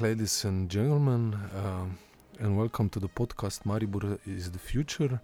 [0.00, 1.84] ladies and gentlemen, uh,
[2.38, 5.20] and welcome to the podcast Maribor is the Future.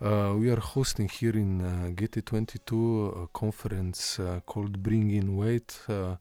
[0.00, 5.76] Uh, we are hosting here in uh, GT22 a conference uh, called Bring in Weight
[5.88, 6.14] uh,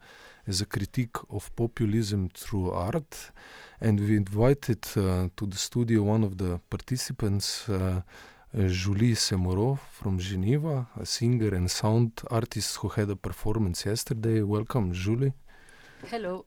[0.48, 3.32] as a critique of populism through art.
[3.80, 7.70] And we invited uh, to the studio one of the participants,
[8.54, 14.42] Julie Semoroz from Geneva, a singer and sound artist who had a performance yesterday.
[14.42, 15.34] Welcome, Julie.
[16.10, 16.46] Hello.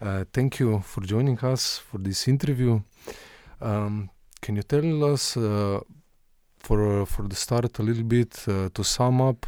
[0.00, 2.80] Uh, thank you for joining us for this interview.
[3.60, 4.10] Um,
[4.40, 5.80] can you tell us, uh,
[6.58, 9.46] for for the start, a little bit uh, to sum up,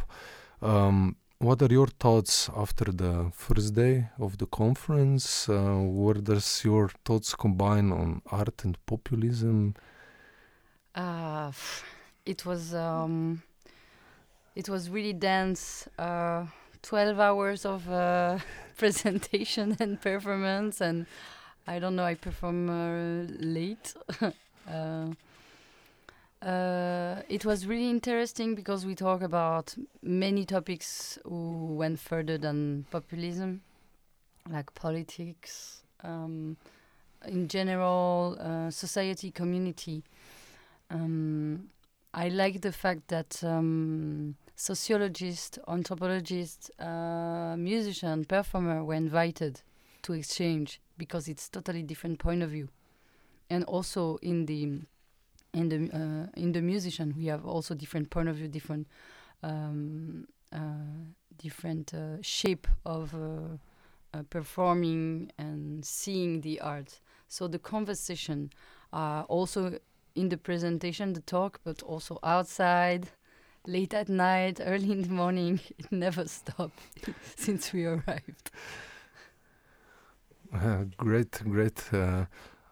[0.61, 5.47] um, what are your thoughts after the first day of the conference?
[5.47, 9.73] Uh, where does your thoughts combine on art and populism?
[10.95, 11.51] Uh,
[12.25, 13.41] it was um,
[14.55, 15.87] it was really dense.
[16.83, 18.39] Uh, Twelve hours of uh,
[18.77, 21.05] presentation and performance, and
[21.67, 22.03] I don't know.
[22.03, 23.93] I perform uh, late.
[24.69, 25.13] Uh,
[26.45, 32.85] uh, it was really interesting because we talk about many topics who went further than
[32.91, 33.61] populism,
[34.47, 36.55] like politics, um,
[37.27, 40.03] in general, uh, society, community.
[40.91, 41.69] Um,
[42.13, 49.61] I like the fact that um, sociologists, anthropologists, uh, musician, performer were invited
[50.01, 52.67] to exchange because it's totally different point of view,
[53.49, 54.63] and also in the
[55.53, 58.85] in the uh, in the musician we have also different point of view, different
[59.43, 60.57] um, uh,
[61.37, 63.55] different uh, shape of uh,
[64.13, 66.99] uh, performing and seeing the art.
[67.29, 68.51] So the conversation
[68.91, 69.79] also
[70.15, 73.07] in the presentation, the talk, but also outside,
[73.67, 75.59] late at night, early in the morning.
[75.77, 76.79] It never stopped
[77.35, 78.51] since we arrived.
[80.53, 81.93] Uh, great, great.
[81.93, 82.25] Uh,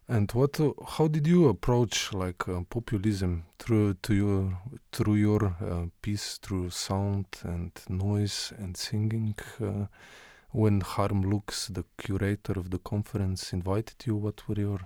[0.07, 0.59] and what?
[0.59, 4.57] Uh, how did you approach like uh, populism through to your
[4.91, 9.35] through your uh, piece, through sound and noise and singing?
[9.61, 9.88] Uh,
[10.51, 14.79] when Harm Lux, the curator of the conference, invited you, what were your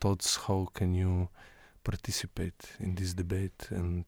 [0.00, 0.36] thoughts?
[0.36, 1.28] How can you
[1.82, 4.04] participate in this debate and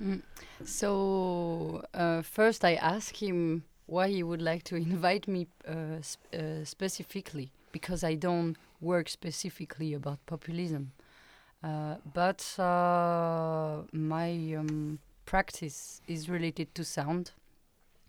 [0.00, 0.22] mm.
[0.64, 6.20] so uh, first i asked him why he would like to invite me uh, sp
[6.34, 10.92] uh, specifically because i don't work specifically about populism
[11.62, 17.32] uh, but uh, my um, practice is related to sound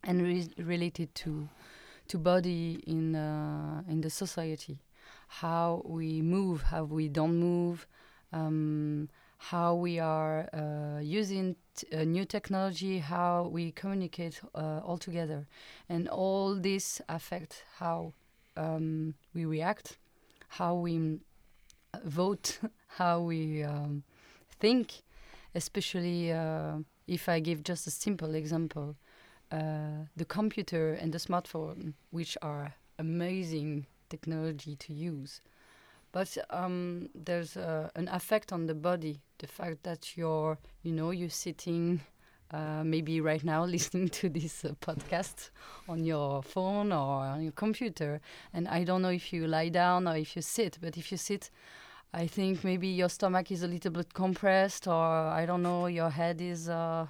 [0.04, 1.50] and re related to
[2.08, 4.80] to body in uh, in the society
[5.28, 7.88] how we move how we don't move
[8.34, 9.10] um,
[9.50, 11.56] how we are uh, using
[11.92, 15.48] uh, new technology, how we communicate uh, all together,
[15.90, 18.14] and all this affect how
[18.56, 19.98] um, we react,
[20.48, 21.20] how we
[21.92, 22.60] uh, vote,
[23.00, 24.04] how we um,
[24.60, 25.02] think.
[25.56, 28.96] Especially uh, if I give just a simple example,
[29.52, 35.42] uh, the computer and the smartphone, which are amazing technology to use
[36.12, 39.22] but um, there's uh, an effect on the body.
[39.40, 42.02] The fact that you're, you know, you're sitting,
[42.52, 45.52] uh, maybe right now listening to this uh, podcast
[45.88, 48.22] on your phone or on your computer,
[48.54, 51.18] and I don't know if you lie down or if you sit, but if you
[51.18, 51.50] sit,
[52.14, 56.10] I think maybe your stomach is a little bit compressed, or I don't know, your
[56.10, 57.08] head is uh,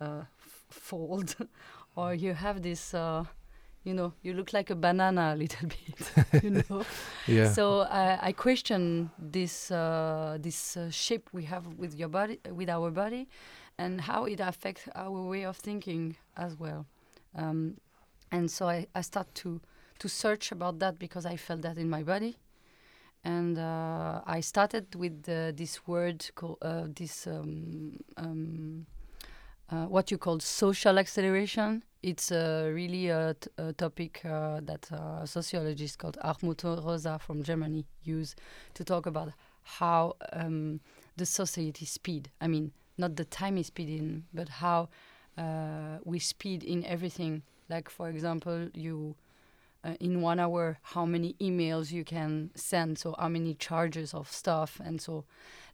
[0.00, 0.22] uh,
[0.70, 1.36] fold,
[1.96, 3.24] or you have this uh,
[3.84, 5.68] you know, you look like a banana a little
[6.32, 6.84] bit, you know.
[7.26, 7.50] yeah.
[7.50, 12.68] So uh, I question this uh, this uh, shape we have with your body, with
[12.68, 13.28] our body,
[13.78, 16.86] and how it affects our way of thinking as well.
[17.34, 17.76] Um,
[18.30, 19.60] and so I, I start to
[19.98, 22.36] to search about that because I felt that in my body,
[23.24, 28.86] and uh, I started with this word called uh, this um, um,
[29.70, 33.36] uh, what you call social acceleration it's uh, really a,
[33.76, 38.34] topic uh, that a sociologist called Hartmut Rosa from Germany use
[38.74, 39.32] to talk about
[39.62, 40.80] how um,
[41.16, 42.30] the society speed.
[42.40, 44.88] I mean, not the time is speeding, but how
[45.36, 47.42] uh, we speed in everything.
[47.68, 49.14] Like, for example, you
[49.84, 54.30] uh, in one hour, how many emails you can send, so how many charges of
[54.30, 55.24] stuff, and so,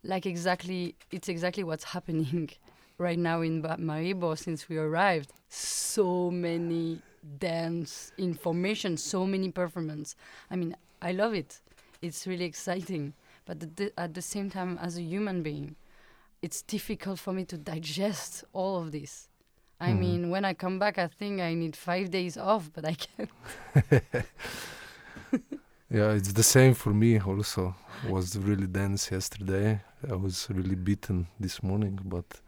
[0.05, 2.51] like exactly, it's exactly what's happening
[2.99, 5.33] right now in Maribor since we arrived.
[5.49, 7.01] So many
[7.39, 10.17] dance information, so many performance.
[10.51, 11.61] I mean, I love it.
[12.03, 13.15] It's really exciting.
[13.45, 15.77] But the, at the same time, as a human being,
[16.43, 19.29] it's difficult for me to digest all of this.
[19.81, 19.99] I mm.
[19.99, 23.31] mean, when I come back, I think I need five days off, but I can't.
[25.89, 27.77] Yeah, it's the same for me also.
[28.09, 29.81] was really dense yesterday.
[30.11, 32.41] I was really beaten this morning, but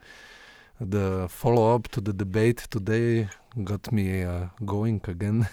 [0.80, 3.28] the follow up to the debate today
[3.64, 5.48] got me uh, going again.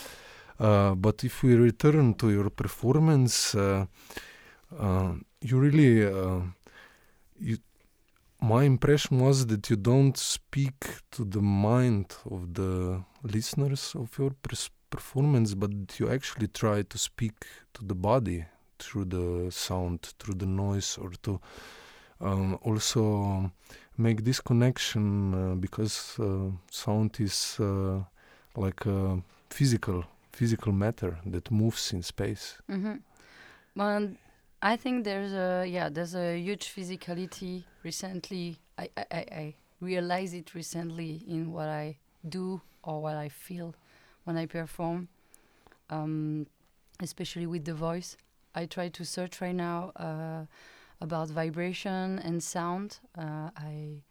[0.60, 3.86] uh, but if we return to your performance, uh,
[4.78, 6.40] uh you really, uh,
[7.38, 7.58] you,
[8.40, 14.32] my impression was that you don't speak to the mind of the listeners of your
[14.90, 18.44] performance, but you actually try to speak to the body
[18.78, 21.40] through the sound, through the noise, or to
[22.20, 23.50] um, also
[23.98, 28.00] make this connection uh, because uh, sound is uh,
[28.56, 32.58] like a physical physical matter that moves in space.
[32.70, 32.94] Mm-hmm.
[33.74, 34.10] Well,
[34.62, 38.58] I think there's a yeah there's a huge physicality recently.
[38.78, 41.96] I I, I realize it recently in what I
[42.28, 43.74] do or what I feel
[44.24, 45.08] when I perform,
[45.90, 46.46] um,
[47.00, 48.16] especially with the voice.
[48.54, 50.46] I try to search right now uh,
[51.00, 52.98] about vibration and sound.
[53.16, 54.02] Uh, I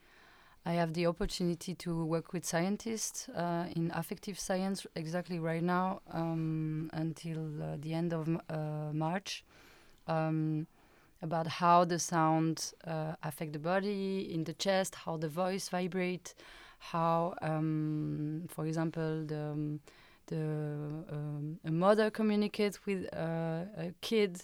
[0.65, 6.01] I have the opportunity to work with scientists uh, in affective science exactly right now
[6.11, 9.45] um, until uh, the end of uh, March
[10.07, 10.67] um,
[11.21, 16.35] about how the sound uh, affect the body in the chest, how the voice vibrate,
[16.79, 19.79] how, um, for example, the um,
[20.27, 20.35] the
[21.09, 24.41] um, a mother communicates with uh, a kid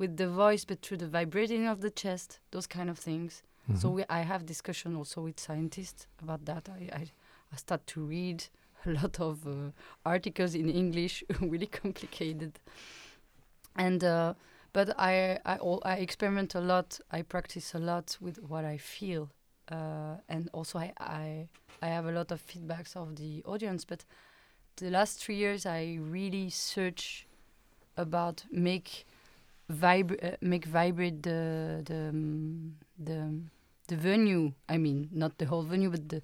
[0.00, 3.42] with the voice, but through the vibrating of the chest, those kind of things.
[3.68, 3.78] Mm-hmm.
[3.78, 6.68] So we, I have discussion also with scientists about that.
[6.70, 7.06] I, I,
[7.52, 8.42] I start to read
[8.86, 9.72] a lot of uh,
[10.04, 12.58] articles in English, really complicated.
[13.76, 14.34] And uh,
[14.72, 16.98] but I I, all, I experiment a lot.
[17.12, 19.30] I practice a lot with what I feel,
[19.70, 21.48] uh, and also I, I
[21.82, 23.84] I have a lot of feedbacks of the audience.
[23.84, 24.04] But
[24.76, 27.26] the last three years, I really search
[27.96, 29.04] about make
[29.70, 33.18] vibra- uh, make vibrate the the um, the
[33.86, 34.52] the venue.
[34.68, 36.22] I mean, not the whole venue, but the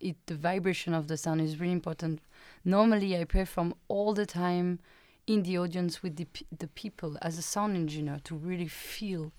[0.00, 2.20] it the vibration of the sound is really important.
[2.64, 4.78] Normally, I perform all the time
[5.26, 6.26] in the audience with the
[6.58, 9.32] the people as a sound engineer to really feel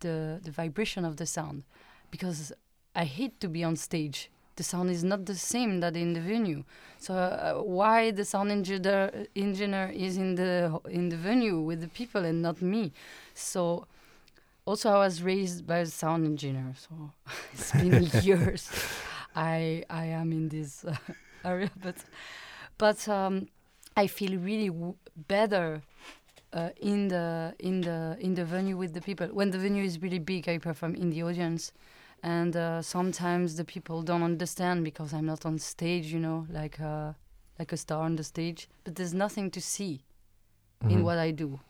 [0.00, 1.62] the the vibration of the sound,
[2.10, 2.52] because
[2.94, 6.20] I hate to be on stage the sound is not the same that in the
[6.20, 6.64] venue.
[6.98, 11.88] So uh, why the sound engineer engineer is in the in the venue with the
[11.88, 12.92] people and not me?
[13.34, 13.86] So
[14.66, 17.12] also I was raised by a sound engineer, so
[17.54, 18.68] it's been years.
[19.34, 20.96] I I am in this uh,
[21.44, 21.96] area, but
[22.76, 23.48] but um,
[23.96, 24.70] I feel really
[25.28, 25.82] better
[26.52, 29.28] uh, in the in the in the venue with the people.
[29.28, 31.72] When the venue is really big, I perform in the audience
[32.22, 36.80] and uh, sometimes the people don't understand because I'm not on stage, you know, like
[36.80, 37.12] uh,
[37.58, 38.68] like a star on the stage.
[38.84, 40.02] But there's nothing to see
[40.82, 40.92] mm-hmm.
[40.92, 41.60] in what I do.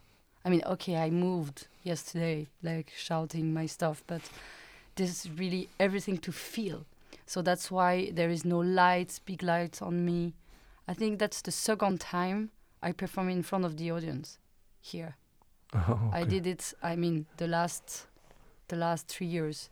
[0.44, 4.22] I mean, okay, I moved yesterday, like shouting my stuff, but
[4.96, 6.86] there's really everything to feel.
[7.26, 10.34] So that's why there is no lights, big lights on me.
[10.86, 12.50] I think that's the second time
[12.82, 14.38] I perform in front of the audience
[14.80, 15.16] here.
[15.74, 16.20] Oh, okay.
[16.20, 16.72] I did it.
[16.82, 18.06] I mean, the last,
[18.68, 19.68] the last three years.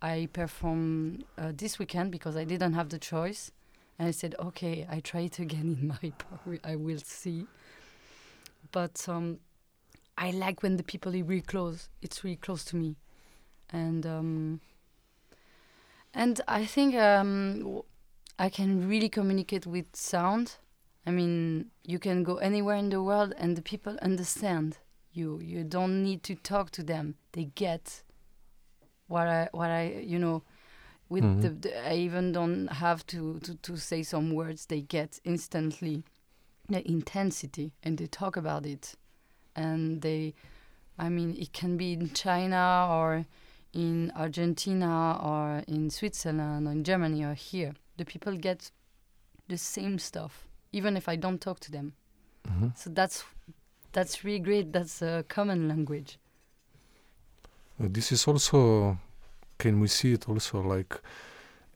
[0.00, 3.50] I performed uh, this weekend because I didn't have the choice.
[3.98, 6.58] And I said, okay, I try it again in my power.
[6.64, 7.46] I will see.
[8.70, 9.40] But um,
[10.16, 11.88] I like when the people are really close.
[12.00, 12.96] It's really close to me.
[13.70, 14.60] And um,
[16.14, 17.82] and I think um,
[18.38, 20.56] I can really communicate with sound.
[21.06, 24.78] I mean, you can go anywhere in the world and the people understand
[25.12, 25.40] you.
[25.42, 27.16] You don't need to talk to them.
[27.32, 28.02] They get
[29.08, 30.42] what I what I you know
[31.08, 31.40] with mm -hmm.
[31.40, 34.66] the, the, I even don't have to, to to say some words.
[34.66, 36.02] They get instantly
[36.68, 38.96] the intensity and they talk about it.
[39.54, 40.34] And they
[40.98, 43.24] I mean it can be in China or
[43.72, 47.74] in Argentina or in Switzerland or in Germany or here.
[47.96, 48.72] The people get
[49.48, 51.92] the same stuff even if I don't talk to them.
[52.44, 52.76] Mm -hmm.
[52.76, 53.24] so that's
[53.92, 54.72] that's really great.
[54.72, 56.18] That's a common language
[57.78, 58.98] this is also,
[59.58, 61.00] can we see it also like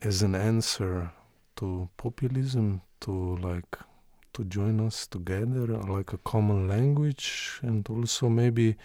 [0.00, 1.12] as an answer
[1.56, 3.78] to populism, to like
[4.32, 8.76] to join us together, like a common language, and also maybe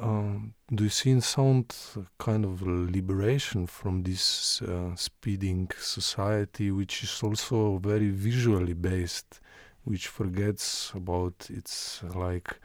[0.00, 1.74] um, do you see in sound
[2.18, 9.40] kind of liberation from this uh, speeding society, which is also very visually based,
[9.84, 12.58] which forgets about its like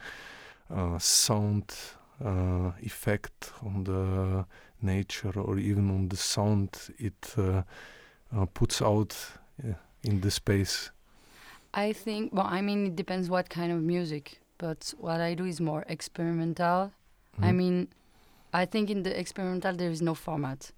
[0.69, 1.73] uh, sound
[2.81, 4.45] effect on the
[4.81, 7.63] nature or even on the sound it uh,
[8.35, 9.15] uh, puts out
[10.03, 10.91] in the space?
[11.73, 14.39] I think, well, I mean, it depends what kind of music.
[14.59, 16.91] but what I do is more experimental.
[17.41, 17.55] I Mhm.
[17.57, 17.87] mean,
[18.53, 20.71] I think in the experimental there is no format,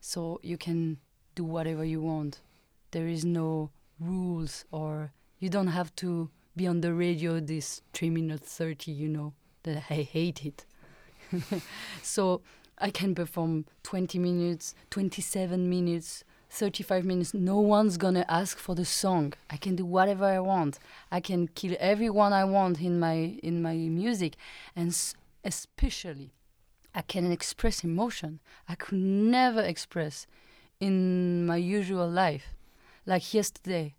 [0.00, 0.98] so you can
[1.36, 2.40] do whatever you want.
[2.90, 3.70] There is no
[4.00, 8.90] rules, or you don't have to be on the radio this three minutes thirty.
[8.90, 9.32] You know
[9.62, 10.66] that I hate it.
[12.02, 12.42] so
[12.78, 17.34] I can perform twenty minutes, twenty-seven minutes, thirty-five minutes.
[17.34, 19.34] No one's gonna ask for the song.
[19.50, 20.78] I can do whatever I want.
[21.10, 24.36] I can kill everyone I want in my in my music,
[24.74, 24.96] and
[25.44, 26.32] especially
[26.94, 30.26] I can express emotion I could never express
[30.80, 32.54] in my usual life.
[33.06, 33.94] Like yesterday,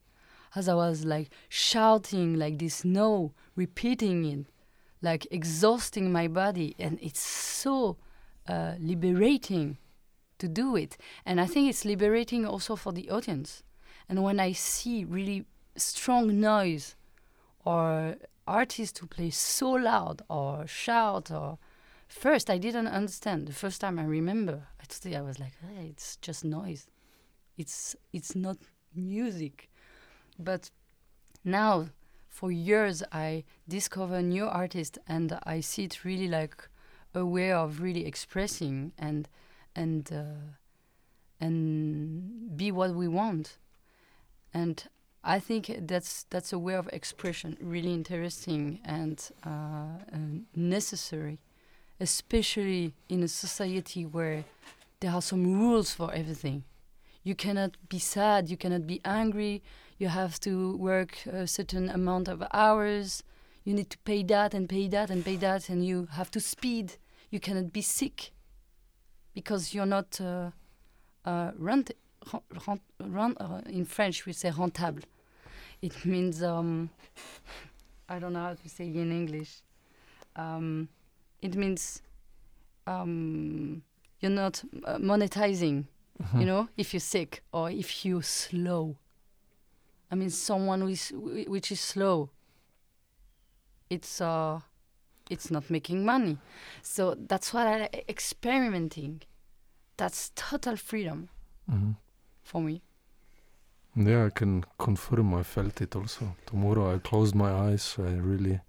[0.56, 4.46] as I was like shouting like this no, repeating it,
[5.01, 7.98] like exhausting my body, and it's so
[8.48, 9.77] uh, liberating
[10.39, 10.98] to do it.
[11.25, 13.63] And I think it's liberating also for the audience.
[14.10, 16.96] And when I see really strong noise
[17.63, 18.17] or
[18.48, 21.58] artists who play so loud or shout or
[22.08, 23.48] first I didn't understand.
[23.48, 26.88] The first time I remember, I I was like, "Hey, it's just noise.
[27.58, 28.58] It's it's not
[28.93, 29.70] music.
[30.38, 30.70] But
[31.43, 31.89] now,
[32.32, 36.68] for years, I discover new artists and I see it really like
[37.14, 39.30] a way of really expressing and
[39.76, 40.56] and uh,
[41.40, 43.58] and be what we want.
[44.54, 44.84] And
[45.24, 51.38] I think that's that's a way of expression really interesting and, uh, and necessary
[52.02, 54.44] especially in a society where
[55.00, 56.64] there are some rules for everything.
[57.24, 59.62] You cannot be sad, you cannot be angry,
[60.01, 63.22] you have to work a certain amount of hours,
[63.63, 66.39] you need to pay that and pay that and pay that, and you have to
[66.39, 66.93] speed.
[67.29, 68.31] You cannot be sick
[69.36, 70.50] because you're not uh,
[71.24, 71.91] uh, rent,
[72.67, 75.03] rent, rent, uh, in French we say rentable.
[75.84, 76.89] It means, um,
[78.10, 79.62] I don't know how to say it in English.
[80.36, 80.89] Um,
[81.43, 82.01] it means
[82.88, 83.84] um,
[84.20, 85.86] you're not uh, monetizing
[86.22, 86.39] Mhm.
[86.39, 88.96] you know if you're sick or if you're slow
[90.12, 92.30] i mean someone wh- which is slow
[93.89, 94.60] it's uh
[95.30, 96.38] it's not making money
[96.82, 99.22] so that's what i experimenting
[99.98, 101.30] that's total freedom
[101.70, 101.96] Mhm.
[102.44, 102.82] for me
[103.96, 105.34] Yeah, I can confirm.
[105.34, 106.34] I felt it also.
[106.46, 107.98] Tomorrow I closed my eyes.
[108.00, 108.62] I really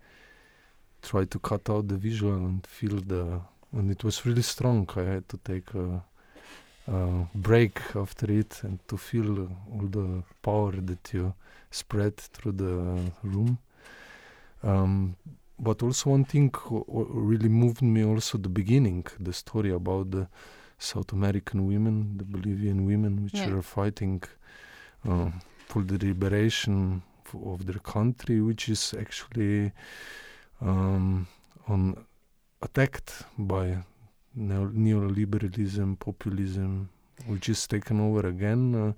[1.01, 3.41] tried to cut out the visual and feel the.
[3.73, 4.89] And it was really strong.
[4.97, 6.03] I had to take a,
[6.93, 11.35] a break after it and to feel all the power that you
[11.71, 12.75] spread through the
[13.23, 13.59] room.
[14.63, 15.17] Um,
[15.59, 16.51] but also one thing
[17.29, 20.29] really moved me also the beginning, the story about the
[20.79, 23.55] South American women, the Bolivian women, which Yeah.
[23.55, 24.23] are fighting
[25.09, 25.31] uh,
[25.69, 27.03] for the liberation
[27.35, 29.73] of their country, which is actually
[30.61, 31.27] um,
[31.69, 31.97] on
[32.61, 33.83] attacked by
[34.37, 36.89] neoliberalism, populism,
[37.27, 38.75] which is taken over again.
[38.75, 38.93] Uh,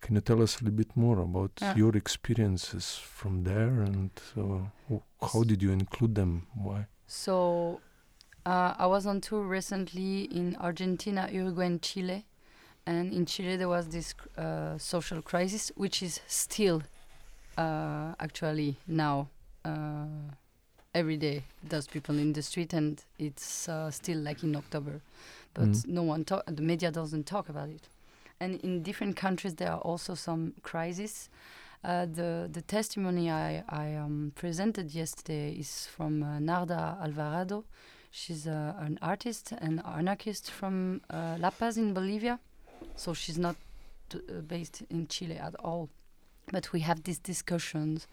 [0.00, 1.76] can you tell us a little bit more about Yeah.
[1.76, 4.96] your experiences from there and uh,
[5.32, 6.46] how did you include them?
[6.54, 6.86] Why?
[7.06, 7.80] So,
[8.44, 12.26] uh, I was on tour recently in Argentina, Uruguay, and Chile.
[12.84, 16.82] And in Chile, there was this uh, social crisis, which is still
[17.56, 19.28] uh, actually now
[19.64, 20.06] uh,
[20.94, 21.42] every day.
[21.62, 25.00] There's people in the street, and it's uh, still like in October,
[25.54, 25.86] but Mm.
[25.88, 26.44] no one talk.
[26.46, 27.88] The media doesn't talk about it.
[28.40, 31.28] And in different countries, there are also some crises.
[31.84, 37.64] Uh, the the testimony I I um, presented yesterday is from uh, Narda Alvarado.
[38.10, 42.38] She's uh, an artist and anarchist from uh, La Paz in Bolivia.
[42.96, 43.56] So she's not
[44.14, 45.88] uh, based in Chile at all.
[46.52, 48.06] But we have these discussions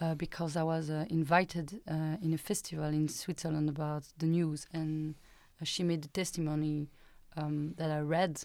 [0.00, 4.66] uh, because I was uh, invited uh, in a festival in Switzerland about the news,
[4.72, 5.14] and
[5.60, 6.88] uh, she made a testimony
[7.36, 8.42] um, that I read,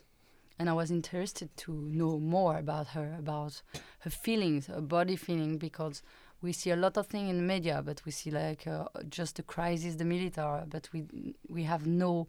[0.59, 3.61] and I was interested to know more about her, about
[3.99, 6.01] her feelings, her body feeling, because
[6.41, 9.37] we see a lot of things in the media, but we see like uh, just
[9.37, 11.05] the crisis, the military, but we
[11.49, 12.27] we have no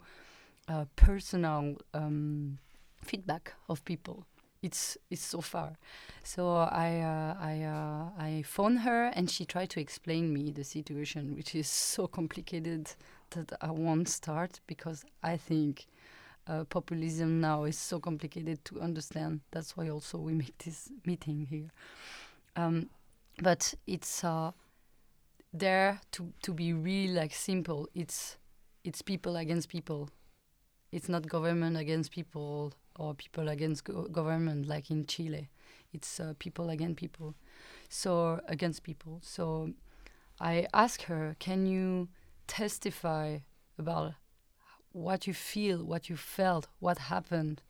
[0.67, 2.57] uh, personal um,
[3.03, 4.25] feedback of people.
[4.61, 5.77] It's it's so far.
[6.23, 10.63] So I uh, I uh, I phoned her and she tried to explain me the
[10.63, 12.91] situation, which is so complicated
[13.31, 15.87] that I won't start because I think
[16.47, 19.41] uh, populism now is so complicated to understand.
[19.51, 21.69] That's why also we make this meeting here.
[22.55, 22.89] Um,
[23.41, 24.51] but it's uh,
[25.53, 27.87] there to to be really like simple.
[27.93, 28.37] It's
[28.83, 30.09] it's people against people.
[30.91, 35.49] It's not government against people or people against go- government like in Chile.
[35.93, 37.35] It's uh, people against people.
[37.89, 39.19] So against people.
[39.23, 39.71] So
[40.39, 42.09] I asked her, "Can you
[42.47, 43.39] testify
[43.79, 44.13] about
[44.91, 47.61] what you feel, what you felt, what happened?"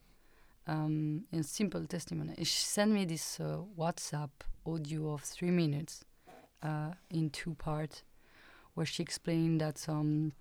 [0.70, 4.32] Um, in simple testimony, she sent me this uh, WhatsApp
[4.66, 6.04] audio of three minutes
[6.62, 8.04] uh, in two parts,
[8.74, 10.34] where she explained that um,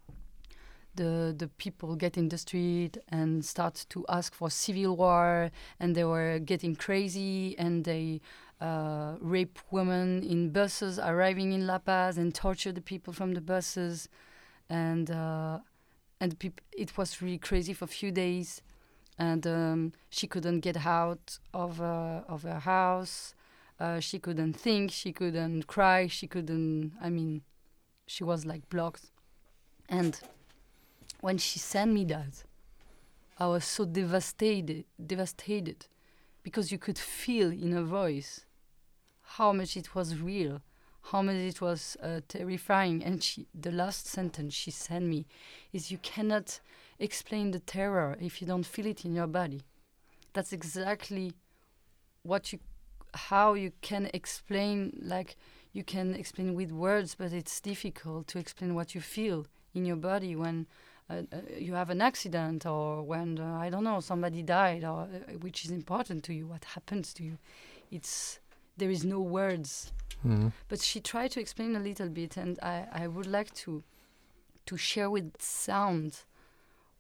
[0.97, 5.51] the the people get in the street and start to ask for civil war,
[5.81, 8.21] and they were getting crazy, and they
[8.61, 13.41] uh, rape women in buses arriving in La Paz and torture the people from the
[13.41, 14.09] buses,
[14.69, 15.59] and uh,
[16.21, 18.63] and peop- it was really crazy for a few days,
[19.19, 23.35] and um, she couldn't get out of uh, of her house.
[23.79, 24.91] Uh, she couldn't think.
[24.91, 26.07] She couldn't cry.
[26.07, 26.93] She couldn't.
[27.01, 27.43] I mean,
[28.07, 29.11] she was like blocked,
[29.89, 30.19] and
[31.21, 32.45] when she sent me that,
[33.39, 35.87] I was so devastated, devastated,
[36.43, 38.47] because you could feel in her voice
[39.23, 40.63] how much it was real,
[41.11, 43.05] how much it was uh, terrifying.
[43.05, 45.27] And she, the last sentence she sent me
[45.73, 46.61] is, "You cannot
[46.99, 49.63] explain the terror if you don't feel it in your body."
[50.33, 51.33] That's exactly
[52.23, 52.61] what you,
[53.15, 54.99] how you can explain.
[55.03, 55.37] Like
[55.73, 59.97] you can explain with words, but it's difficult to explain what you feel in your
[59.97, 60.67] body when
[61.09, 65.03] uh, uh, you have an accident or when uh, I don't know somebody died or
[65.03, 66.47] uh, which is important to you.
[66.47, 67.39] What happens to you?
[67.91, 68.41] It's
[68.77, 69.93] there is no words.
[70.25, 70.53] Mhm.
[70.69, 73.83] But she tried to explain a little bit, and I, I would like to
[74.67, 76.25] to share with sound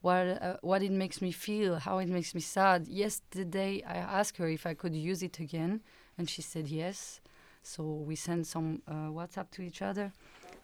[0.02, 2.86] what uh, what it makes me feel, how it makes me sad.
[2.88, 5.80] Yesterday, I asked her if I could use it again,
[6.16, 7.20] and she said yes.
[7.62, 10.12] So we sent some uh, WhatsApp to each other,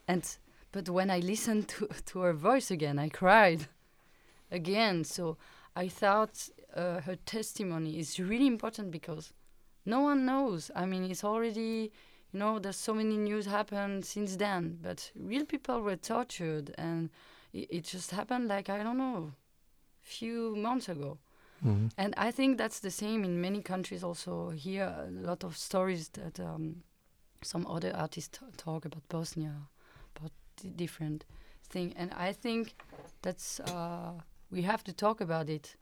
[0.07, 0.23] and
[0.73, 3.67] but when I listened to to her voice again, I cried
[4.50, 5.05] again.
[5.05, 5.37] So
[5.76, 9.32] I thought uh, her testimony is really important because
[9.85, 10.71] no one knows.
[10.75, 11.93] I mean, it's already
[12.32, 17.11] you know there's so many news happened since then but real people were tortured and
[17.52, 19.32] it, it just happened like i don't know
[20.00, 21.19] few months ago
[21.63, 21.91] Mhm.
[21.99, 26.08] and i think that's the same in many countries also here a lot of stories
[26.15, 26.82] that um,
[27.43, 29.52] some other artists t- talk about bosnia
[30.76, 31.25] different
[31.69, 32.75] thing and i think
[33.23, 34.12] that's uh,
[34.50, 35.76] we have to talk about it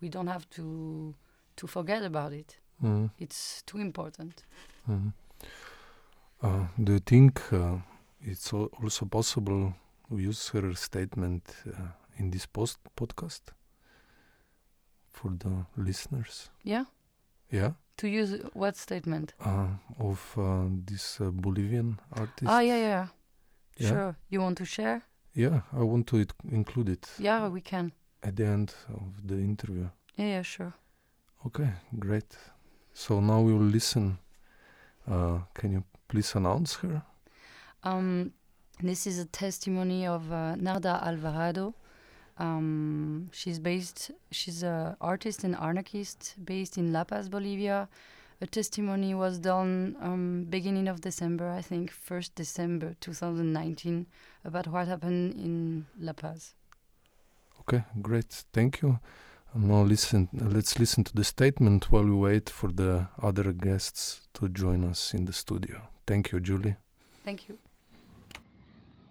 [0.00, 1.14] we don't have to
[1.56, 3.10] to forget about it Mhm.
[3.18, 4.44] it's too important
[4.88, 5.12] Mhm.
[6.42, 7.78] Uh, do you think uh,
[8.20, 9.74] it's al- also possible
[10.08, 13.52] to use her statement uh, in this post podcast
[15.12, 16.50] for the listeners?
[16.64, 16.84] yeah
[17.50, 22.48] Yeah, to use what statement uh, of uh, this uh, Bolivian artist.
[22.50, 23.06] Ah, yeah, yeah.
[23.76, 23.88] Yeah.
[23.88, 24.16] Sure.
[24.30, 25.02] You want to share?
[25.34, 27.92] Yeah, I want to it- include it Yeah, we can.
[28.22, 29.88] at the end of the interview.
[30.16, 30.74] Yeah, yeah, sure.
[31.46, 32.36] Okay, great.
[32.92, 34.18] So now we will listen.
[35.10, 37.02] Uh, can you please announce her?
[37.82, 38.32] Um,
[38.80, 41.74] this is a testimony of uh, Narda Alvarado.
[42.38, 44.10] Um, she's based.
[44.30, 47.88] She's an artist and anarchist based in La Paz, Bolivia.
[48.42, 54.04] A testimony was done um, beginning of December, I think, first December 2019,
[54.44, 56.54] about what happened in La Paz.
[57.60, 58.44] Okay, great.
[58.52, 58.98] Thank you.
[59.54, 60.28] Now listen.
[60.32, 65.14] let's listen to the statement while we wait for the other guests to join us
[65.14, 65.80] in the studio.
[66.04, 66.74] Thank you, Julie.
[67.24, 67.56] Thank you.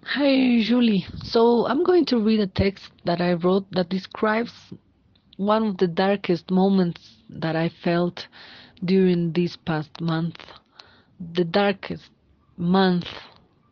[0.04, 1.06] Hi, Julie.
[1.24, 4.52] So I'm going to read a text that I wrote that describes
[5.38, 8.28] one of the darkest moments that I felt
[8.84, 10.44] during this past month.
[11.34, 12.10] The darkest
[12.58, 13.08] month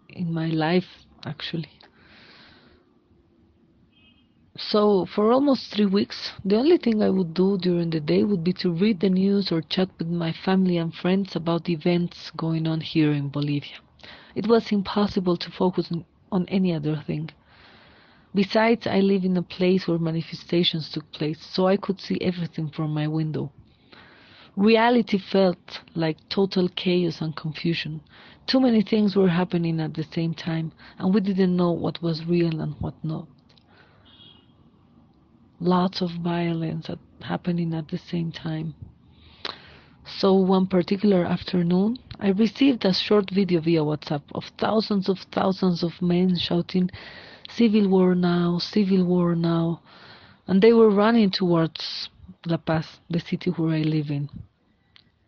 [0.10, 1.70] in my life, actually.
[4.58, 8.44] So, for almost three weeks, the only thing I would do during the day would
[8.44, 12.68] be to read the news or chat with my family and friends about events going
[12.68, 13.78] on here in Bolivia.
[14.36, 15.90] It was impossible to focus
[16.32, 17.30] on any other thing.
[18.36, 22.70] Besides, I live in a place where manifestations took place, so I could see everything
[22.70, 23.52] from my window.
[24.60, 28.02] Reality felt like total chaos and confusion.
[28.46, 32.26] Too many things were happening at the same time, and we didn't know what was
[32.26, 33.26] real and what not.
[35.62, 36.90] Lots of violence
[37.22, 38.76] happening at the same time.
[40.18, 45.84] So one particular afternoon, I received a short video via WhatsApp of thousands of thousands
[45.84, 46.92] of men shouting,
[47.48, 49.80] Civil war now, civil war now.
[50.48, 52.10] And they were running towards
[52.46, 54.30] La Paz, the city where I live in.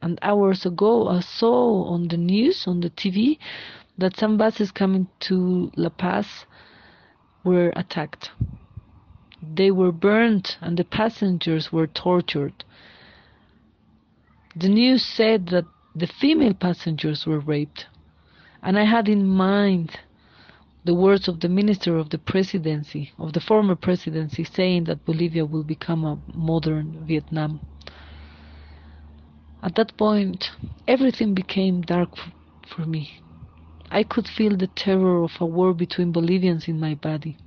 [0.01, 3.37] And hours ago, I saw on the news, on the TV,
[3.97, 6.45] that some buses coming to La Paz
[7.43, 8.31] were attacked.
[9.41, 12.63] They were burned and the passengers were tortured.
[14.55, 17.87] The news said that the female passengers were raped.
[18.63, 19.99] And I had in mind
[20.83, 25.45] the words of the minister of the presidency, of the former presidency, saying that Bolivia
[25.45, 27.59] will become a modern Vietnam.
[29.63, 30.51] At that point,
[30.87, 32.09] everything became dark
[32.65, 33.11] for me.
[33.91, 37.37] I could feel the terror of a war between Bolivians in my body.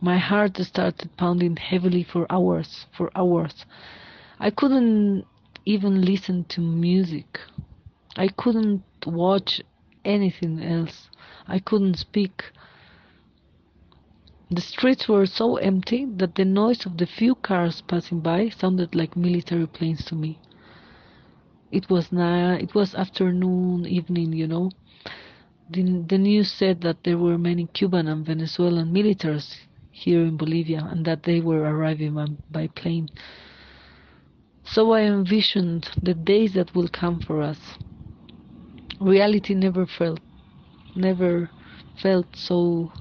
[0.00, 3.66] My heart started pounding heavily for hours, for hours.
[4.38, 5.26] I couldn't
[5.66, 7.40] even listen to music.
[8.16, 9.60] I couldn't watch
[10.04, 11.10] anything else.
[11.46, 12.44] I couldn't speak.
[14.50, 18.94] The streets were so empty that the noise of the few cars passing by sounded
[18.94, 20.38] like military planes to me.
[21.70, 24.70] It was night, it was afternoon, evening, you know.
[25.70, 29.54] The, the news said that there were many Cuban and Venezuelan militaries
[29.90, 33.08] here in Bolivia and that they were arriving by, by plane.
[34.64, 37.58] So I envisioned the days that will come for us.
[39.00, 40.20] Reality never felt
[40.96, 41.50] never
[42.02, 42.92] felt so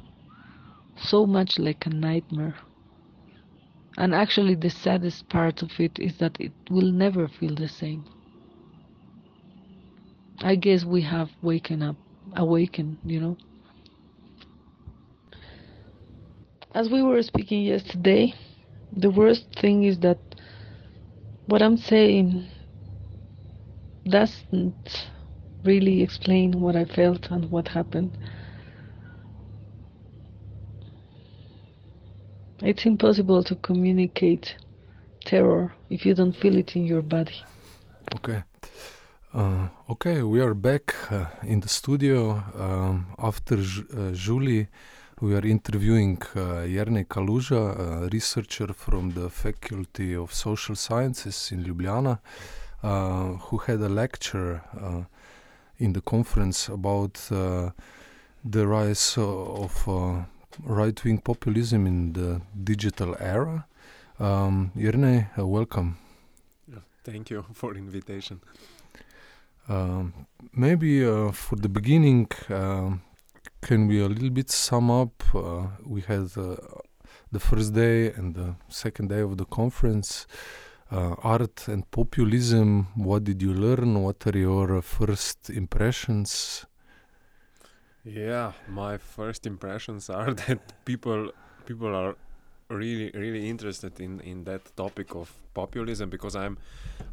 [0.98, 2.56] so much like a nightmare.
[3.98, 8.06] And actually the saddest part of it is that it will never feel the same.
[10.40, 11.96] I guess we have waken up
[12.36, 13.38] awakened, you know.
[16.74, 18.34] As we were speaking yesterday,
[18.96, 20.20] the worst thing is that
[21.48, 22.48] what I'm saying
[24.08, 25.08] doesn't
[25.64, 28.12] really explain what I felt and what happened.
[32.62, 34.56] It's impossible to communicate
[35.26, 37.36] terror if you don't feel it in your body.
[38.16, 38.44] Okay.
[39.38, 42.44] Uh, okay, we are back uh, in the studio.
[42.58, 44.68] Um, after J- uh, Julie,
[45.22, 51.64] we are interviewing uh, Jernej Kaluža, a researcher from the Faculty of Social Sciences in
[51.64, 52.18] Ljubljana,
[52.82, 55.04] uh, who had a lecture uh,
[55.78, 57.70] in the conference about uh,
[58.44, 59.88] the rise of
[60.64, 63.68] right wing populism in the digital era.
[64.20, 66.00] Um, Jernej, welcome.
[67.04, 68.42] Thank you for invitation.
[69.70, 73.02] Um, maybe uh, for the beginning, um
[73.62, 75.24] can we a little bit sum up?
[75.34, 76.56] Uh, we had uh,
[77.32, 80.28] the first day and the second day of the conference.
[80.90, 82.88] Uh, art and populism.
[82.96, 84.02] What did you learn?
[84.02, 86.66] What are your uh, first impressions?
[88.06, 91.32] Yeah, my first impressions are that people
[91.66, 92.16] people are
[92.70, 96.58] really really interested in in that topic of populism because I'm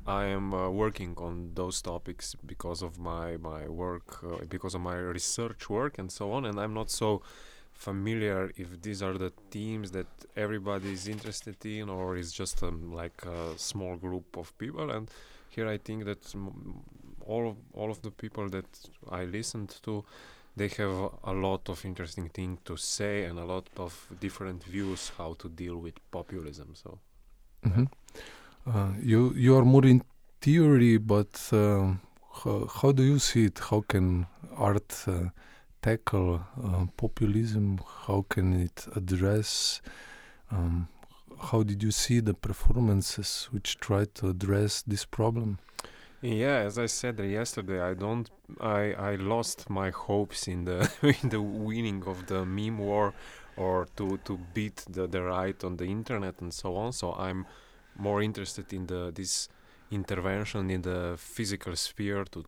[0.07, 4.81] I am uh, working on those topics because of my my work uh, because of
[4.81, 6.45] my research work and so on.
[6.45, 7.23] And I'm not so
[7.73, 12.93] familiar if these are the themes that everybody is interested in or is just um,
[12.93, 14.91] like a small group of people.
[14.91, 15.11] And
[15.51, 16.35] here I think that
[17.27, 18.67] all of, all of the people that
[19.11, 20.05] I listened to
[20.57, 25.13] they have a lot of interesting things to say and a lot of different views
[25.19, 26.99] how to deal with populism so
[27.65, 27.89] Mhm.
[28.67, 30.03] Uh, you you are more in
[30.41, 32.01] theory, but um,
[32.43, 33.59] how, how do you see it?
[33.59, 35.31] How can art uh,
[35.83, 37.81] tackle uh, populism?
[38.07, 39.81] How can it address?
[40.51, 40.89] Um,
[41.51, 45.59] how did you see the performances which try to address this problem?
[46.25, 50.91] Yeah, as I said yesterday, I don't, I, I lost my hopes in the
[51.23, 53.13] in the winning of the meme war,
[53.57, 56.93] or to to beat the the right on the internet and so on.
[56.93, 57.45] So I'm
[57.97, 59.51] more interested in the this
[59.91, 62.45] intervention in the physical sphere to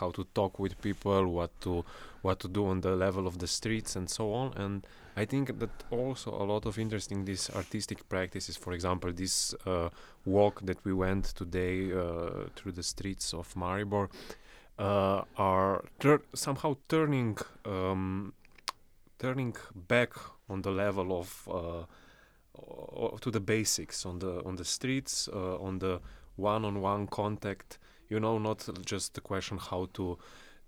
[0.00, 1.84] how to talk with people, what to
[2.22, 4.52] what to do on the level of the streets and so on.
[4.56, 8.56] And I think that also a lot of interesting these artistic practices.
[8.56, 9.90] For example, this uh,
[10.24, 14.08] walk that we went today uh, through the streets of Maribor
[14.78, 15.84] uh, are
[16.34, 18.32] somehow turning um,
[19.18, 20.12] turning back
[20.48, 25.78] on the level of uh, to the basics on the on the streets uh, on
[25.78, 26.00] the
[26.36, 30.18] one-on-one contact you know not just the question how to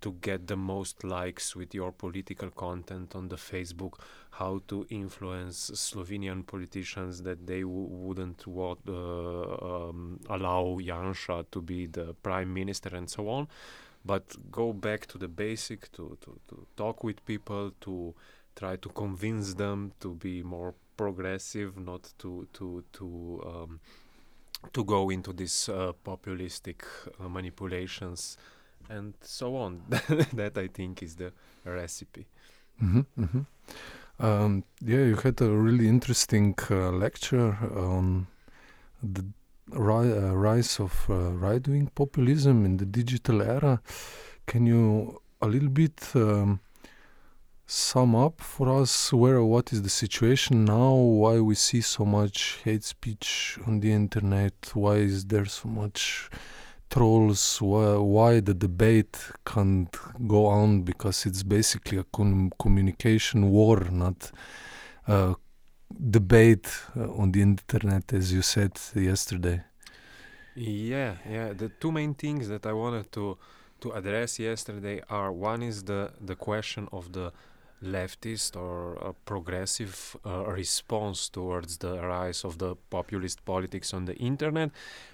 [0.01, 3.95] to get the most likes with your political content on the facebook
[4.31, 11.61] how to influence slovenian politicians that they w- wouldn't wa- uh, um, allow Janša to
[11.61, 13.49] be the prime minister and so on.
[14.05, 18.15] But go back to the basic to, to, to talk with people to
[18.57, 23.81] try to convince them to be more progressive not to to to um,
[24.73, 26.83] to go into these uh, populistic
[27.21, 28.37] uh, manipulations
[28.89, 29.83] and so on.
[30.35, 31.33] That i think is the
[31.65, 32.27] recipe.
[32.79, 33.41] Hmm hmm
[34.21, 38.27] Um, yeah, you had a really interesting uh, lecture on
[39.03, 39.25] the
[39.73, 43.81] ri- uh, rise of uh, right-wing populism in the digital era.
[44.47, 46.61] Can you a little bit um,
[47.71, 50.93] sum up for us where what is the situation now?
[50.93, 54.73] Why we see so much hate speech on the internet?
[54.75, 56.31] Why is there so much
[56.91, 57.63] trolls?
[57.63, 60.83] Why, why the debate can't go on?
[60.83, 64.33] Because it's basically a com- communication war, not
[65.07, 65.37] a
[66.11, 69.63] debate uh, on the internet, as you said yesterday.
[70.57, 71.53] Yeah, yeah.
[71.53, 73.39] The two main things that I wanted to
[73.81, 77.33] to address yesterday are one is the the question of the
[77.83, 84.17] leftist or uh, progressive uh, response towards the rise of the populist politics on the
[84.17, 84.71] internet?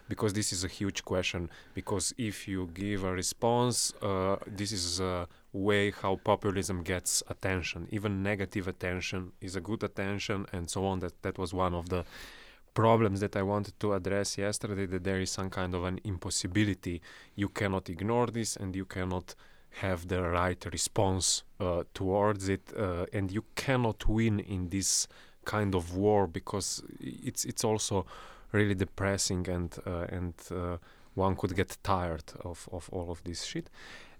[0.09, 1.51] Because this is a huge question.
[1.75, 7.89] Because if you give a response uh, this is a way how populism gets attention.
[7.91, 11.01] Even negative attention is a good attention and so on.
[11.01, 12.05] That that was one of the
[12.75, 17.01] problems that I wanted to address yesterday that there is some kind of an impossibility.
[17.35, 19.35] You cannot ignore this and you cannot
[19.81, 25.09] have the right response uh, towards it, uh, and you cannot win in this
[25.45, 28.07] kind of war because it's it's also
[28.53, 30.77] really depressing and uh, and uh,
[31.15, 33.71] one could get tired of, of all of this shit.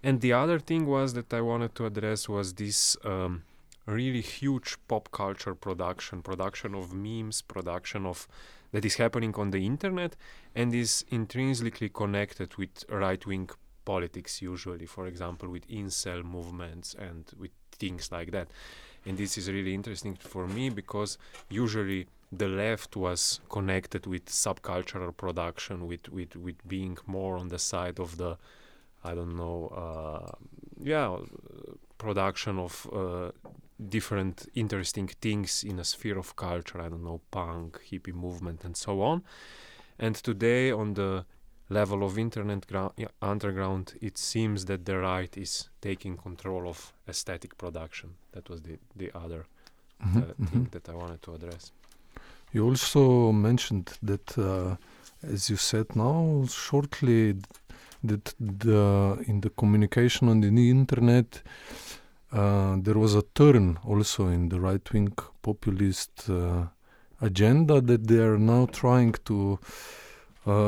[0.03, 3.43] And the other thing was that I wanted to address was this um,
[3.85, 8.27] really huge pop culture production, production of memes, production of
[8.71, 10.15] that is happening on the internet
[10.55, 13.49] and is intrinsically connected with right wing
[13.93, 18.47] politics, usually, for example, with incel movements and with things like that.
[19.05, 21.11] And this is really interesting for me because
[21.63, 22.01] usually
[22.41, 27.97] the left was connected with subcultural production, with, with, with being more on the side
[28.05, 28.31] of the,
[29.09, 30.31] I don't know, uh,
[30.93, 31.09] yeah,
[31.97, 33.31] production of uh,
[33.95, 36.81] different interesting things in a sphere of culture.
[36.85, 39.23] I don't know, punk, hippie movement, and so on.
[39.97, 41.25] And today, on the
[41.69, 42.65] level of internet
[43.21, 48.15] underground, it seems that the right is taking control of aesthetic production.
[48.31, 49.45] That was the the other
[49.99, 50.47] Mhm, uh, mhm.
[50.49, 51.71] thing that I wanted to address.
[52.53, 54.77] You also mentioned that, uh,
[55.21, 57.35] as you said now, shortly,
[58.03, 61.41] that the in the communication on the internet,
[62.31, 66.67] uh, there was a turn also in the right wing populist uh,
[67.21, 69.59] agenda that they are now trying to,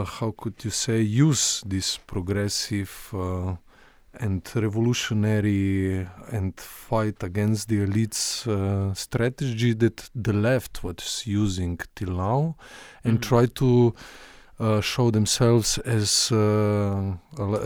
[0.05, 3.55] how could you say, use this progressive uh,
[4.19, 12.11] and revolutionary and fight against the elites uh, strategy that the left was using till
[12.15, 12.55] now
[13.03, 13.21] and Mhm.
[13.21, 13.93] try to
[14.59, 17.13] uh, show themselves as uh,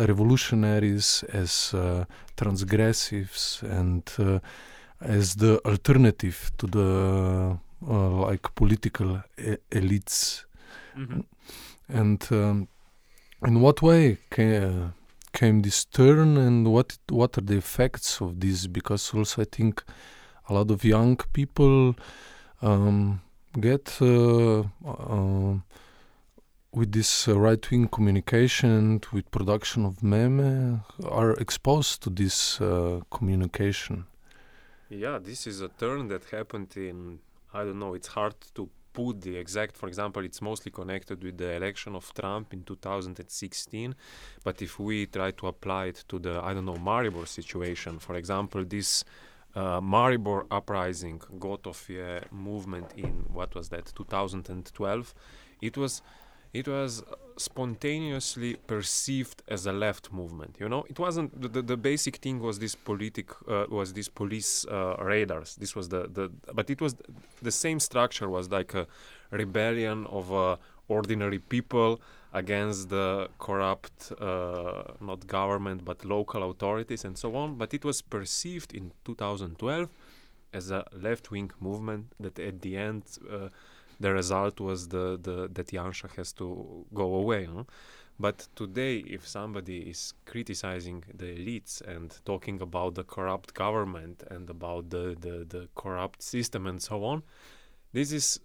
[0.07, 4.39] revolutionaries, as uh, transgressives, and uh,
[4.99, 7.57] as the alternative to the
[7.89, 10.45] uh, like political e- elites.
[11.93, 12.67] And um,
[13.45, 14.91] in what way ca-
[15.31, 18.67] came this turn, and what what are the effects of this?
[18.67, 19.83] Because also I think
[20.49, 21.95] a lot of young people
[22.61, 23.21] um,
[23.59, 25.55] get uh, uh,
[26.71, 34.05] with this right wing communication, with production of meme, are exposed to this uh, communication.
[34.89, 37.19] Yeah, this is a turn that happened in,
[37.53, 41.37] I don't know, it's hard to put the exact, for example, it's mostly connected with
[41.37, 43.95] the election of Trump in 2016.
[44.43, 48.15] But if we try to apply it to the, I don't know, Maribor situation, for
[48.15, 49.03] example, this
[49.55, 51.89] uh, Maribor uprising, Gotov
[52.31, 55.13] movement in, what was that, 2012,
[55.61, 56.01] it was
[56.53, 57.03] it was
[57.37, 60.85] spontaneously perceived as a left movement you know?
[60.89, 64.95] It wasn't the, the, the basic thing was this politic uh, was this police uh,
[64.99, 65.55] radars.
[65.55, 66.95] This was the, the but it was
[67.41, 68.87] the same structure was like a
[69.31, 72.01] rebellion of uh, ordinary people
[72.33, 77.55] against the corrupt uh, not government but local authorities and so on.
[77.55, 79.89] But it was perceived in 2012
[80.53, 83.49] as a left-wing movement that at the end uh,
[84.03, 87.45] the result was the, the that Janša has to go away.
[87.45, 87.63] Huh?
[88.19, 94.49] But today, if somebody is criticizing the elites and talking about the corrupt government and
[94.49, 97.23] about the, the, the corrupt system and so on,
[97.93, 98.39] this is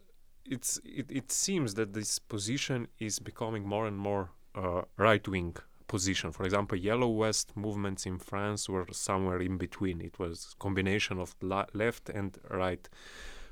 [0.55, 5.57] it's it, it seems that this position is becoming more and more uh, right wing
[5.87, 6.33] position.
[6.33, 10.01] For example, Yellow Vest movements in France were somewhere in between.
[10.01, 12.89] It was combination of la- left and right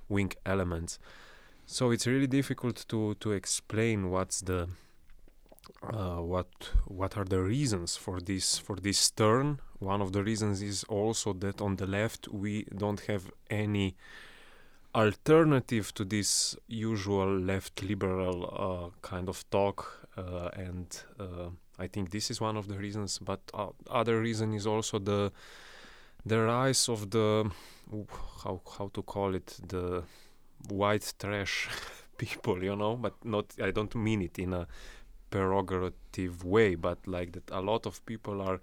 [0.09, 0.99] wing elements.
[1.67, 4.69] So it's really difficult to to explain what's the
[5.83, 6.47] uh, what
[6.87, 9.59] what are the reasons for this for this turn.
[9.81, 13.97] One of the reasons is also that on the left we don't have any
[14.95, 20.87] alternative to this usual left liberal uh, kind of talk, uh, and
[21.19, 21.51] uh,
[21.81, 23.19] I think this is one of the reasons.
[23.19, 25.33] But uh, other reason is also the
[26.25, 27.51] the rise of the
[28.45, 30.05] how how to call it the
[30.69, 31.69] white trash
[32.19, 34.67] people, you know, but not I don't mean it in a
[35.31, 38.61] pejorative way, but like that a lot of people are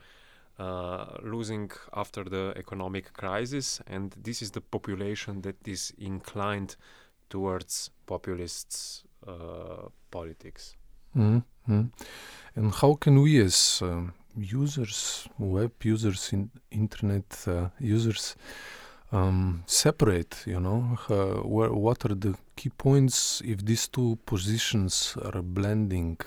[0.59, 6.75] uh, losing after the economic crisis, and this is the population that is inclined
[7.29, 10.75] towards populists uh, politics.
[11.15, 11.83] Mm-hmm.
[12.55, 18.35] And how can we, as um, users, web users, in internet uh, users,
[19.13, 20.43] um, separate?
[20.45, 26.17] You know, uh, where, what are the key points if these two positions are blending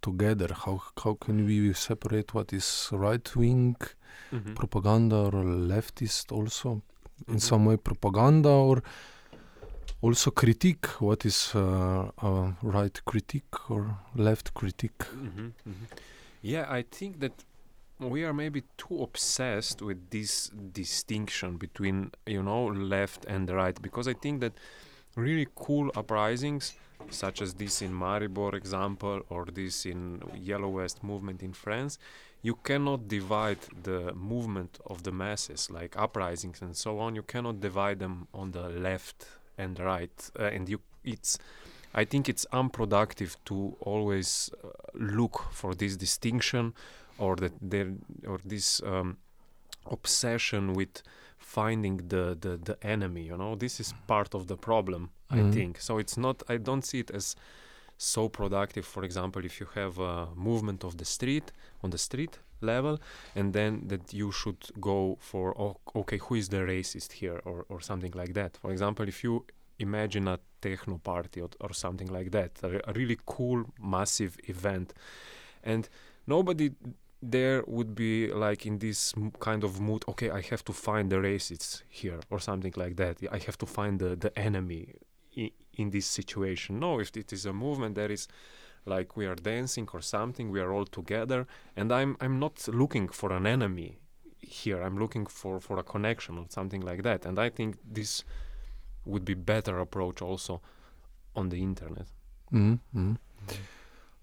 [0.00, 0.48] together?
[0.64, 3.76] How how can we separate what is right wing
[4.32, 4.54] Mhm.
[4.54, 6.82] propaganda or leftist also
[7.28, 7.40] in Mhm.
[7.40, 8.82] some way propaganda or
[10.02, 15.86] also critique what is uh, uh, right critique or left critique Mhm, mhm.
[16.42, 17.32] Yeah, I think that
[18.00, 24.08] we are maybe too obsessed with this distinction between, you know, left and right, because
[24.08, 24.52] I think that
[25.16, 26.74] really cool uprisings,
[27.10, 31.98] such as this in Maribor example or this in Yellow Vest movement in France,
[32.42, 37.14] you cannot divide the movement of the masses, like uprisings and so on.
[37.14, 39.26] You cannot divide them on the left
[39.56, 41.38] and right, uh, and you it's
[41.94, 46.74] I think it's unproductive to always uh, look for this distinction
[47.18, 47.92] or that there
[48.26, 49.16] or this um,
[49.90, 51.02] obsession with
[51.38, 53.54] finding the, the the enemy you know?
[53.56, 55.52] This is part of the problem i Mhm.
[55.52, 55.80] think.
[55.80, 57.36] So it's not i don't see it as
[57.96, 62.38] so productive for example if you have a movement of the street on the street
[62.60, 62.98] level
[63.36, 67.40] and then that you should go for oh, okay who is the racist here?
[67.44, 68.56] or, or something like that.
[68.62, 69.44] For example if you
[69.78, 74.94] imagine a techno party or, or something like that a, a really cool massive event
[75.62, 75.88] and
[76.26, 76.70] nobody
[77.30, 81.16] there would be like in this kind of mood okay i have to find the
[81.16, 83.16] racists here or something like that.
[83.30, 84.94] I have to find the, the enemy
[85.34, 86.80] in, in this situation.
[86.80, 88.28] No if it is a movement there is
[88.86, 93.08] like we are dancing or something we are all together and i'm i'm not looking
[93.08, 93.98] for an enemy
[94.44, 94.82] here.
[94.82, 97.26] I'm looking for for a connection or something like that.
[97.26, 98.24] And i think this
[99.04, 100.60] would be better approach also
[101.36, 102.06] on the internet.
[102.52, 103.14] Mm-hmm.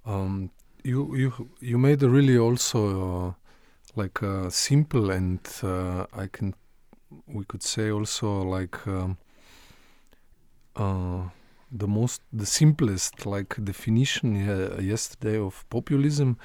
[0.06, 0.52] um,
[0.84, 2.80] you you you made a really also
[3.28, 3.34] uh,
[3.96, 6.54] like uh, simple and uh, i can
[7.28, 9.18] we could say also like um,
[10.76, 11.24] uh,
[11.72, 16.38] the most the simplest like definition uh, yesterday of populism.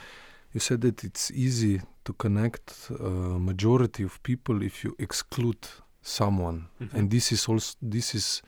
[0.52, 5.66] You said that it's easy to connect a majority of people if you exclude
[6.02, 6.68] someone.
[6.92, 8.42] And this is also this is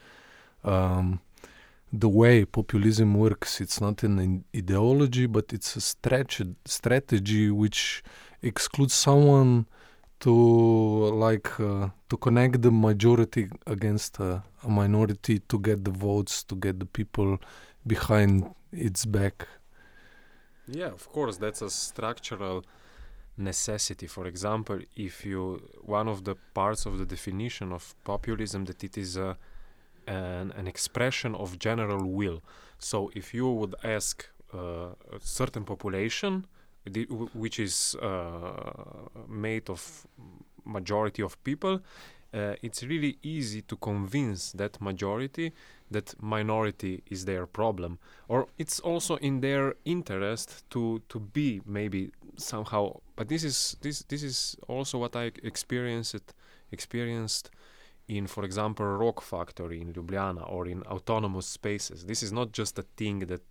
[0.64, 1.20] um,
[1.92, 5.81] the way populism works it's not an ideology but it's a
[6.66, 8.03] strategy which
[8.42, 9.66] excludes someone
[10.20, 16.42] to like uh, to connect the majority against a, a minority to get the votes
[16.42, 17.38] to get the people
[17.87, 19.46] behind its back
[20.70, 22.64] Yeah, of course, that's a structural
[23.37, 24.07] necessity.
[24.07, 28.98] For example, if you one of the parts of the definition of populism that it
[28.98, 29.37] is a
[30.09, 32.42] an, an expression of general will.
[32.79, 36.47] So if you would ask uh, a certain population,
[37.35, 38.73] which is uh,
[39.29, 40.07] made of
[40.64, 41.81] majority of people,
[42.35, 45.53] uh, it's really easy to convince that majority
[45.90, 52.11] that minority is their problem or it's also in their interest to to be maybe
[52.37, 56.35] somehow but this is this this is also what i experienced
[56.71, 57.51] experienced
[58.09, 62.79] in for example Rog factory in ljubljana or in autonomous spaces this is not just
[62.79, 63.42] a thing that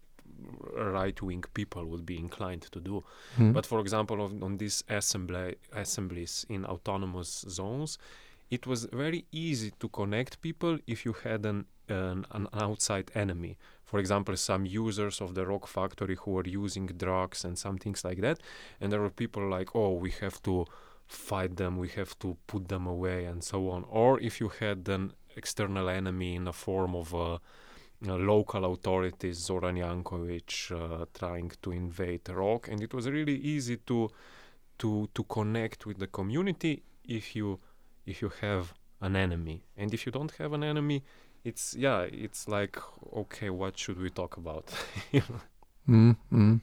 [0.76, 3.04] right wing people would be inclined to do
[3.38, 3.52] Hmm?
[3.52, 7.98] but for example, on, on these assembly assemblies in autonomous zones,
[8.50, 13.58] it was very easy to connect people if you had an, an an outside enemy.
[13.84, 18.03] For example, some users of the Rog factory who were using drugs and some things
[18.03, 18.38] like that,
[18.82, 20.66] and there were people like, oh, we have to
[21.08, 23.86] fight them, we have to put them away, and so on.
[23.89, 29.38] Or if you had an external enemy in the form of uh, uh, local authorities,
[29.38, 34.10] Zoran Jankovic uh, trying to invade Rog, and it was really easy to
[34.80, 37.60] to to connect with the community if you
[38.05, 41.03] if you have an enemy, and if you don't have an enemy,
[41.43, 42.78] it's yeah, it's like
[43.14, 44.66] okay, what should we talk about?
[45.89, 46.60] mm mm.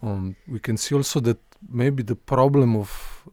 [0.00, 1.38] Um, we can see also that
[1.68, 3.28] maybe the problem of,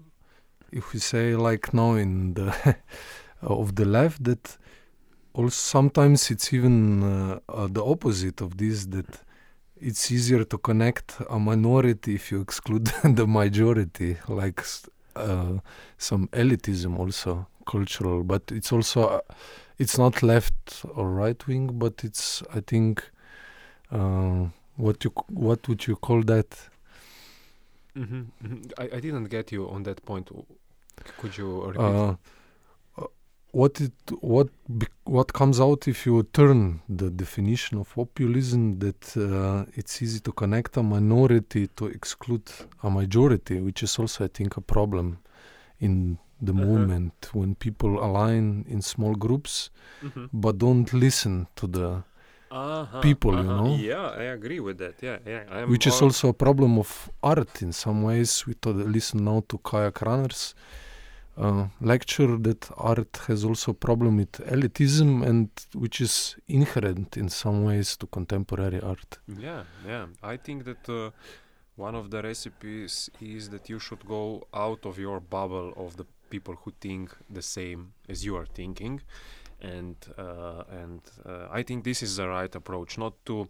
[0.72, 2.78] if we say like now in the
[3.42, 4.58] of the left, that
[5.34, 8.86] also sometimes it's even uh, uh, the opposite of this.
[8.86, 9.22] That
[9.80, 14.18] it's easier to connect a minority if you exclude the majority.
[14.28, 14.64] Like
[15.16, 15.60] uh,
[15.98, 19.22] some elitism also cultural, but it's also uh,
[19.78, 23.04] it's not left or right wing, but it's I think
[23.92, 24.48] uh,
[24.78, 26.70] what you what would you call that?
[27.96, 28.22] Hmm
[28.78, 30.30] I, I didn't get you on that point.
[31.18, 31.80] Could you repeat?
[31.82, 32.16] Uh,
[32.98, 33.08] uh,
[33.52, 39.16] what it what bec- what comes out if you turn the definition of populism that
[39.18, 42.50] uh, it's easy to connect a minority to exclude
[42.84, 45.18] a majority, which is also I think a problem
[45.80, 46.66] in the Uh-huh.
[46.66, 49.70] movement when people align in small groups
[50.04, 50.30] Mhm.
[50.34, 52.04] but don't listen to the
[52.52, 53.64] Uh-huh, people, you uh-huh.
[53.64, 53.76] know?
[53.76, 54.96] Yeah, I agree with that.
[55.02, 55.66] Yeah, yeah.
[55.66, 58.46] Which is also a problem of art in some ways.
[58.48, 60.54] We to listen now to Kaja Kraner's
[61.38, 67.30] uh, lecture that art has also a problem with elitism and which is inherent in
[67.30, 69.18] some ways to contemporary art.
[69.28, 70.06] Yeah, yeah.
[70.24, 71.12] I think that uh,
[71.76, 76.06] one of the recipes is that you should go out of your bubble of the
[76.30, 79.02] people who think the same as you are thinking,
[79.62, 82.98] and uh, and uh, I think this is the right approach.
[82.98, 83.50] Not to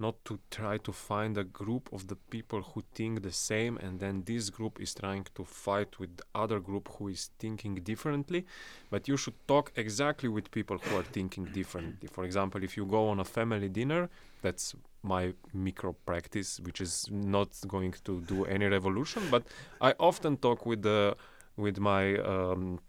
[0.00, 4.00] not to try to find a group of the people who think the same, and
[4.00, 8.46] then this group is trying to fight with the other group who is thinking differently.
[8.90, 12.08] But you should talk exactly with people who are thinking differently.
[12.10, 14.08] For example, if you go on a family dinner,
[14.40, 19.22] that's my micro practice, which is not going to do any revolution.
[19.30, 19.44] But
[19.82, 21.14] I often talk with the
[21.56, 22.80] with my um,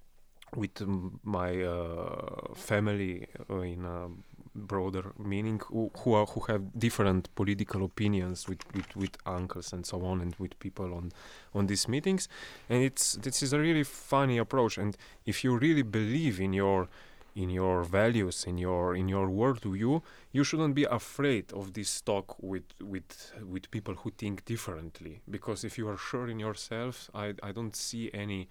[0.56, 0.82] with
[1.24, 4.10] my uh, family uh, in a
[4.54, 9.86] broader meaning who who, are, who have different political opinions with, with with uncles and
[9.86, 11.12] so on and with people on
[11.54, 12.28] on these meetings.
[12.70, 14.78] And it's this is a really funny approach.
[14.78, 16.89] And if you really believe in your
[17.34, 20.02] in your values in your in your worldview
[20.34, 25.22] you shouldn't be afraid of this talk with with with people who think differently.
[25.30, 28.49] Because if you are sure in yourself i i don't see any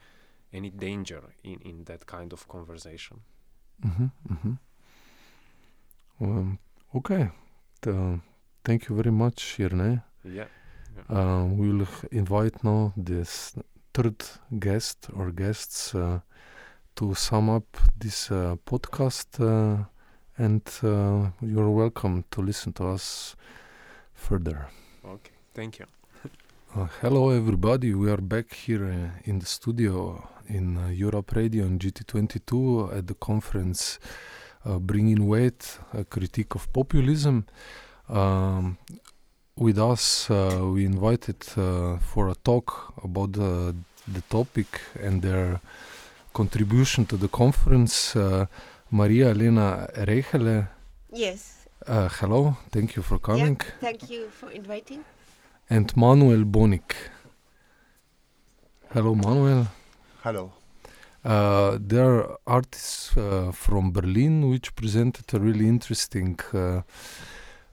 [0.52, 3.18] any danger in in that kind of conversation
[3.82, 4.54] hmm hmm
[6.20, 6.58] Um,
[6.94, 7.30] okay.
[7.80, 8.20] The,
[8.64, 10.02] thank you very much, Jernej.
[10.24, 10.48] yeah
[11.08, 13.54] Uh, we will invite now this
[13.94, 14.22] third
[14.58, 16.20] guest or guests uh,
[16.96, 17.64] to sum up
[17.98, 19.84] this uh, podcast, uh,
[20.36, 23.34] and uh, you're welcome to listen to us
[24.14, 24.66] further.
[25.04, 25.86] okay thank you
[26.76, 27.94] Uh, hello, everybody.
[27.94, 33.06] We are back here uh, in the studio in uh, Europe Radio and GT22 at
[33.06, 33.98] the conference
[34.64, 37.46] uh, Bringing Weight, a critique of populism.
[38.08, 38.78] Um,
[39.56, 43.74] with us, uh, we invited uh, for a talk about the,
[44.08, 45.60] the topic and their
[46.32, 48.46] contribution to the conference uh,
[48.90, 50.68] Maria Elena Reichele.
[51.12, 51.66] Yes.
[51.86, 53.56] Uh, hello, thank you for coming.
[53.60, 55.04] Yeah, thank you for inviting.
[55.70, 56.94] and Manuel Bonik.
[58.92, 59.68] Hello, Manuel.
[60.22, 60.52] Hello.
[61.24, 66.82] Uh, there are artists uh, from Berlin which presented a really interesting uh,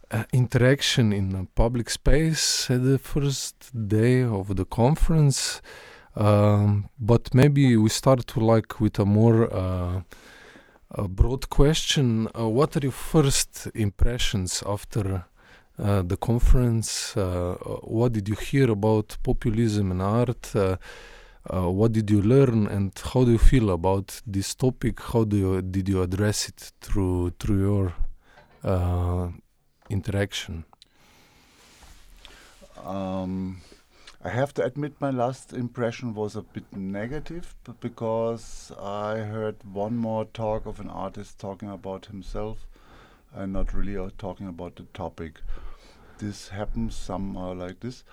[0.10, 3.56] uh, interaction in a public space at the first
[3.89, 5.62] day of the conference.
[6.16, 10.04] Um, but maybe we start to like with a more uh,
[11.10, 12.30] broad question.
[12.34, 15.26] Uh, what are your first impressions after
[15.78, 17.18] uh, the conference?
[17.18, 20.56] Uh, what did you hear about populism and art?
[20.56, 20.78] Uh,
[21.54, 25.00] uh, what did you learn, and how do you feel about this topic?
[25.00, 27.93] How do you did you address it through through your
[28.64, 29.30] uh,
[29.89, 30.66] interaction?
[32.84, 33.62] Um,
[34.24, 39.95] I have to admit, my last impression was a bit negative, because I heard one
[39.95, 42.68] more talk of an artist talking about himself
[43.34, 45.41] and not really uh, talking about the topic.
[46.18, 48.04] This happens somehow like this.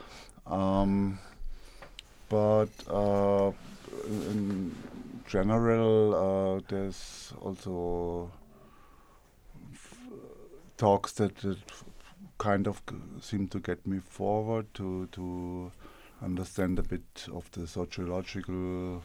[0.47, 1.19] Um,
[2.29, 3.53] but uh,
[4.07, 4.75] in
[5.27, 8.31] general, uh, there's also
[10.77, 11.33] talks that,
[12.37, 12.83] kind of
[13.21, 15.71] seem to get me forward to to
[16.21, 19.03] understand a bit of the sociological,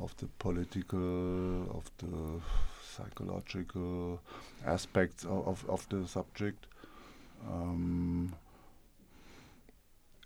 [0.00, 2.40] of the political, of the
[2.82, 4.20] psychological
[4.66, 6.66] aspects of, of, of the subject.
[7.48, 8.34] Um,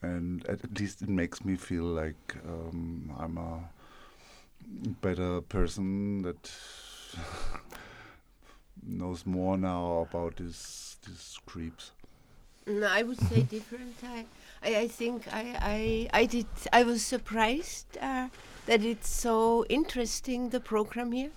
[0.02, 3.68] and at least it makes me feel like um, I'm a
[5.00, 6.50] better person that
[8.86, 11.92] knows more now about these these creeps.
[12.66, 13.96] No, I would say different.
[14.04, 14.26] I,
[14.62, 16.46] I, I think I, I, I did.
[16.72, 18.28] I was surprised uh,
[18.66, 21.30] that it's so interesting the program here.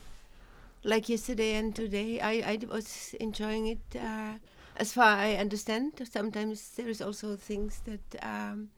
[0.84, 3.80] Like yesterday and today, I, I was enjoying it.
[3.96, 4.34] Uh,
[4.78, 8.70] as far I understand, sometimes there is also things that um,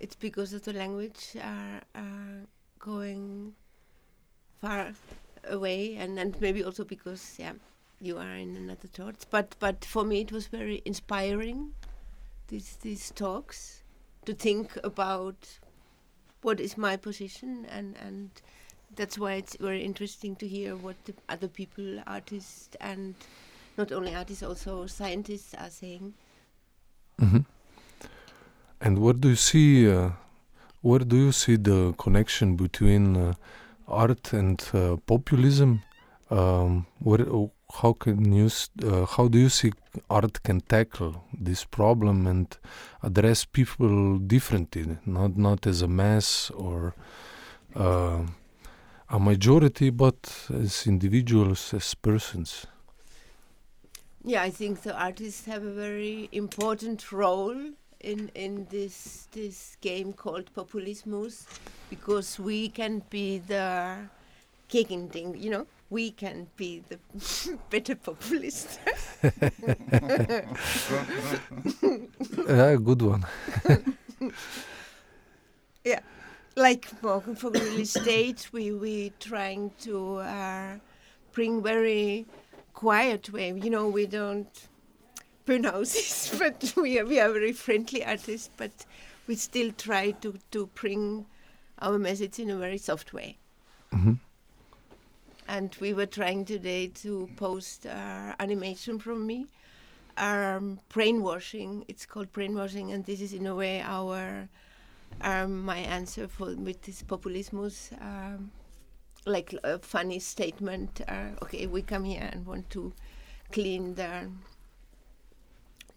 [0.00, 2.46] it's because of the language are uh,
[2.78, 3.54] going
[4.60, 4.92] far
[5.48, 7.52] away, and and maybe also because yeah,
[8.00, 9.26] you are in another thoughts.
[9.28, 11.74] But but for me, it was very inspiring.
[12.48, 13.82] These these talks
[14.26, 15.58] to think about
[16.42, 18.30] what is my position and and
[18.96, 23.14] that's why it's very interesting to hear what the other people, artists, and
[23.76, 26.14] not only artists, also scientists are saying.
[27.18, 27.44] hmm
[28.80, 30.10] And where do you see, uh,
[30.82, 33.34] where do you see the connection between uh,
[33.88, 35.82] art and uh, populism?
[36.30, 37.26] Um, where,
[37.80, 38.50] how can you,
[38.82, 39.72] uh, how do you see
[40.10, 42.56] art can tackle this problem and
[43.02, 46.94] address people differently, not not as a mass or
[47.74, 48.22] uh,
[49.08, 52.66] a majority, but as individuals, as persons?
[54.24, 57.56] Yeah, I think the artists have a very important role
[58.00, 61.44] in in this this game called populismus,
[61.90, 63.98] because we can be the
[64.68, 66.98] kicking thing, you know, we can be the
[67.70, 68.80] better populist.
[72.48, 73.24] Yeah, good one.
[75.84, 76.00] Yeah,
[76.56, 80.78] like for, for real estate, we we trying to uh,
[81.32, 82.26] bring very
[82.74, 83.52] quiet way.
[83.52, 84.68] You know, we don't
[85.46, 85.94] pronounce
[86.32, 88.50] houses, but we are we are very friendly artists.
[88.56, 88.86] But
[89.26, 91.26] we still try to to bring
[91.80, 93.38] our message in a very soft way.
[93.92, 94.14] hmm
[95.48, 99.46] And we were trying today to post uh, animation from me,
[100.16, 101.84] um, brainwashing.
[101.88, 104.48] It's called brainwashing, and this is in a way our
[105.20, 108.50] um, my answer for with this populismus, um,
[109.26, 111.00] like a funny statement.
[111.08, 112.92] Uh, okay, we come here and want to
[113.52, 114.28] clean the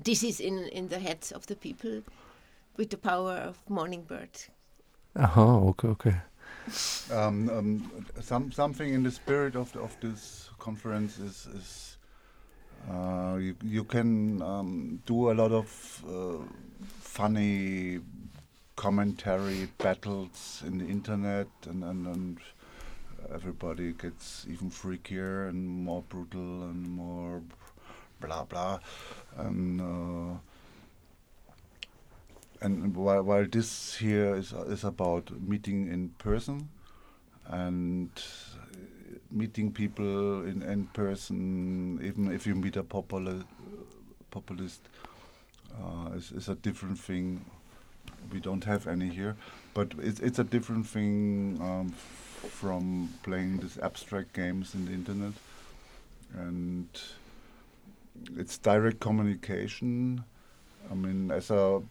[0.04, 2.04] disease in in the heads of the people
[2.78, 4.30] with the power of morning bird.
[5.16, 6.16] Uh-huh, okay, okay.
[7.12, 11.98] Um, um, some something in the spirit of the, of this conference is is
[12.90, 16.44] uh, you you can um, do a lot of uh,
[17.00, 18.00] funny
[18.76, 22.38] commentary battles in the internet and, and and
[23.34, 27.42] everybody gets even freakier and more brutal and more
[28.20, 28.80] blah blah
[29.38, 30.38] and uh,
[32.62, 36.70] and while, while this here is is about meeting in person
[37.48, 38.10] and
[39.32, 43.44] meeting people in, in person, even if you meet a populi-
[44.32, 44.82] populist,
[45.76, 47.44] uh, is, is a different thing.
[48.32, 49.36] We don't have any here,
[49.74, 51.94] but it's it's a different thing um,
[52.50, 55.34] from playing these abstract games in the internet,
[56.34, 56.88] and
[58.38, 60.24] it's direct communication.
[60.92, 61.82] I mean, as a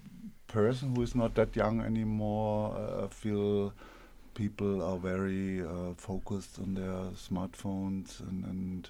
[0.49, 3.72] person who is not that young anymore, uh, I feel
[4.34, 8.88] people are very uh, focused on their smartphones and, and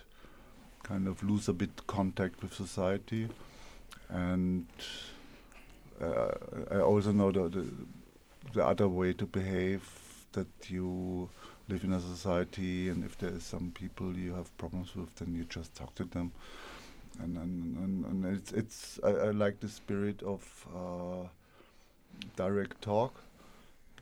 [0.82, 3.28] kind of lose a bit contact with society.
[4.08, 4.66] And
[6.00, 6.32] uh,
[6.70, 7.66] I also know the, the,
[8.54, 9.88] the other way to behave
[10.32, 11.28] that you
[11.68, 15.34] live in a society and if there is some people you have problems with then
[15.34, 16.32] you just talk to them
[17.22, 21.28] and and, and, and it's it's I, I like the spirit of uh,
[22.36, 23.14] direct talk,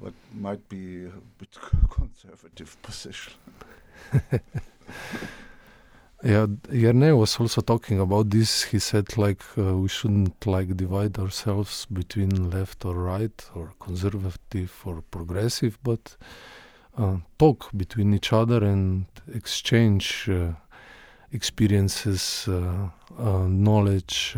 [0.01, 1.57] but might be a bit
[1.91, 3.33] conservative position.
[6.23, 8.63] Yeah, Jernej was also talking about this.
[8.63, 14.73] He said like uh, we shouldn't like divide ourselves between left or right or conservative
[14.87, 16.17] or progressive, but
[16.97, 20.53] uh, talk between each other and exchange uh,
[21.33, 22.89] experiences, uh,
[23.19, 24.37] uh, knowledge,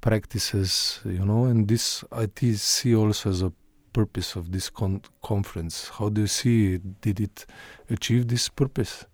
[0.00, 1.44] practices, you know.
[1.46, 3.52] And this I see also as a
[3.92, 5.88] purpose of this con- conference.
[5.88, 7.00] How do you see it?
[7.00, 7.46] Did it
[7.90, 9.06] achieve this purpose?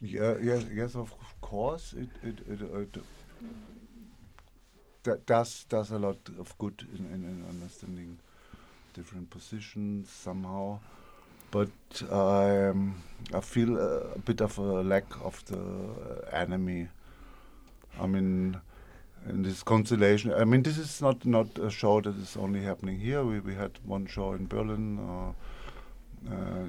[0.00, 1.92] Yeah, yes, yes, of course.
[1.92, 3.02] It it it, it
[5.02, 8.18] that does does a lot of good in, in, in understanding
[8.92, 10.78] different positions somehow.
[11.50, 11.70] But
[12.10, 13.02] um,
[13.34, 16.88] I feel a, a bit of a lack of the enemy.
[18.00, 18.56] I mean,
[19.28, 20.32] in this constellation.
[20.32, 23.22] I mean, this is not not a show that is only happening here.
[23.22, 24.98] We we had one show in Berlin.
[24.98, 25.32] Uh,
[26.30, 26.64] uh,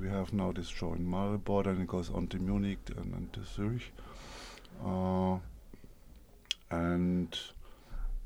[0.00, 3.32] we have now this show in Maribor, and it goes on to Munich and, and
[3.32, 3.92] to Zurich.
[4.84, 5.38] Uh,
[6.70, 7.38] and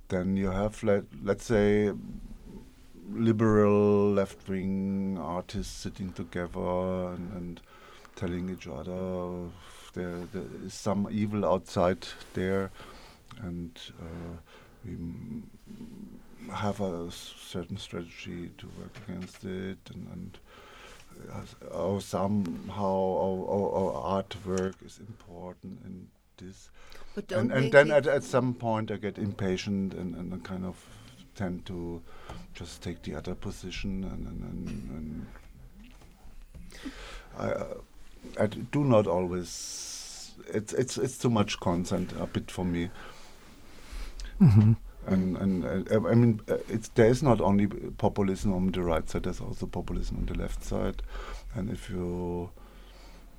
[0.08, 1.92] then you have, let, let's say,
[3.12, 7.60] liberal left wing artists sitting together and, and
[8.16, 9.48] telling each other
[9.94, 12.70] there, there is some evil outside there.
[13.42, 14.36] And uh,
[14.84, 14.96] we
[16.52, 20.38] have a certain strategy to work against it, and, and
[21.32, 26.08] uh, or somehow our, our, our artwork is important in
[26.38, 26.70] this.
[27.14, 30.64] But don't And, and then at, at some point I get impatient and, and kind
[30.64, 30.76] of
[31.34, 32.02] tend to
[32.54, 35.26] just take the other position and, and, and, and
[37.38, 37.74] I, uh,
[38.38, 40.34] I do not always.
[40.48, 42.90] It's it's it's too much content a bit for me.
[44.40, 44.76] Mhm.
[45.06, 49.08] And and uh, I mean, uh, it's there is not only populism on the right
[49.08, 49.24] side.
[49.24, 51.02] There's also populism on the left side,
[51.54, 52.50] and if you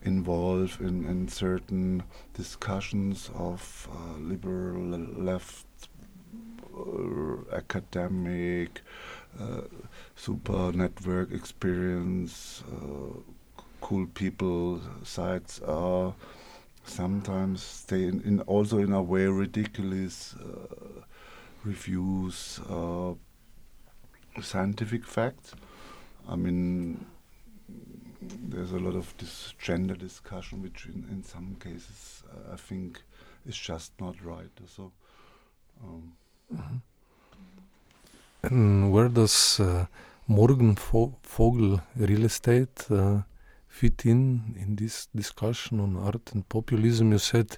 [0.03, 5.65] involve in, in certain discussions of uh, liberal left
[7.51, 8.81] academic
[9.39, 9.61] uh,
[10.15, 13.17] super network experience uh,
[13.81, 16.13] cool people sites are
[16.85, 21.01] sometimes they in, in also in a way ridiculous uh,
[21.63, 23.13] reviews uh,
[24.41, 25.53] scientific facts
[26.27, 27.05] i mean
[28.21, 33.01] there's a lot of this gender discussion, which in, in some cases uh, I think
[33.47, 34.51] is just not right.
[34.67, 34.91] So,
[35.83, 36.13] um,
[38.43, 39.85] And where does uh,
[40.27, 43.21] Morgan Fo- Vogel real estate uh,
[43.67, 47.11] fit in in this discussion on art and populism?
[47.11, 47.57] You said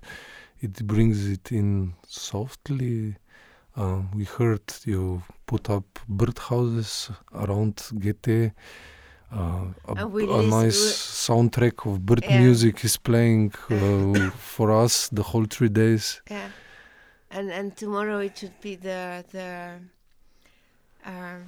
[0.62, 3.16] it brings it in softly.
[3.76, 8.52] Uh, we heard you put up birdhouses around Goethe.
[9.32, 10.78] Uh, a, a nice
[11.28, 12.40] soundtrack of bird Yeah.
[12.40, 16.22] music is playing uh, for us the whole three days.
[16.30, 16.50] Yeah,
[17.34, 19.80] and and tomorrow it should be the the
[21.06, 21.44] um,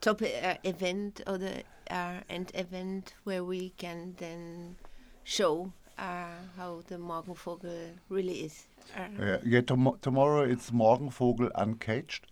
[0.00, 4.76] top uh, event or the uh, end event where we can then
[5.24, 8.66] show uh, how the Morgenvogel really is.
[8.96, 12.26] Uh, yeah, yeah tomo- tomorrow it's Morgenvogel Uncaged,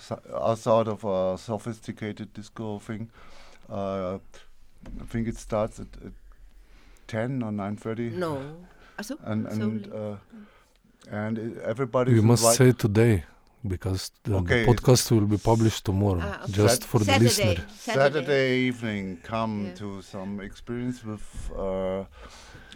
[0.00, 3.10] so, a sort of a sophisticated disco thing.
[3.70, 4.18] Uh,
[5.00, 6.12] I think it starts at, at
[7.08, 8.12] 10 or 9.30.
[8.12, 8.56] no,
[8.98, 10.16] also And, and, so uh,
[11.10, 13.24] and everybody We must say today
[13.66, 16.52] because the, the podcast will be published tomorrow, Ah, okay.
[16.52, 17.56] just Sat- for the listener.
[17.78, 19.74] Saturday evening, come Yeah.
[19.74, 22.04] to some experience with uh,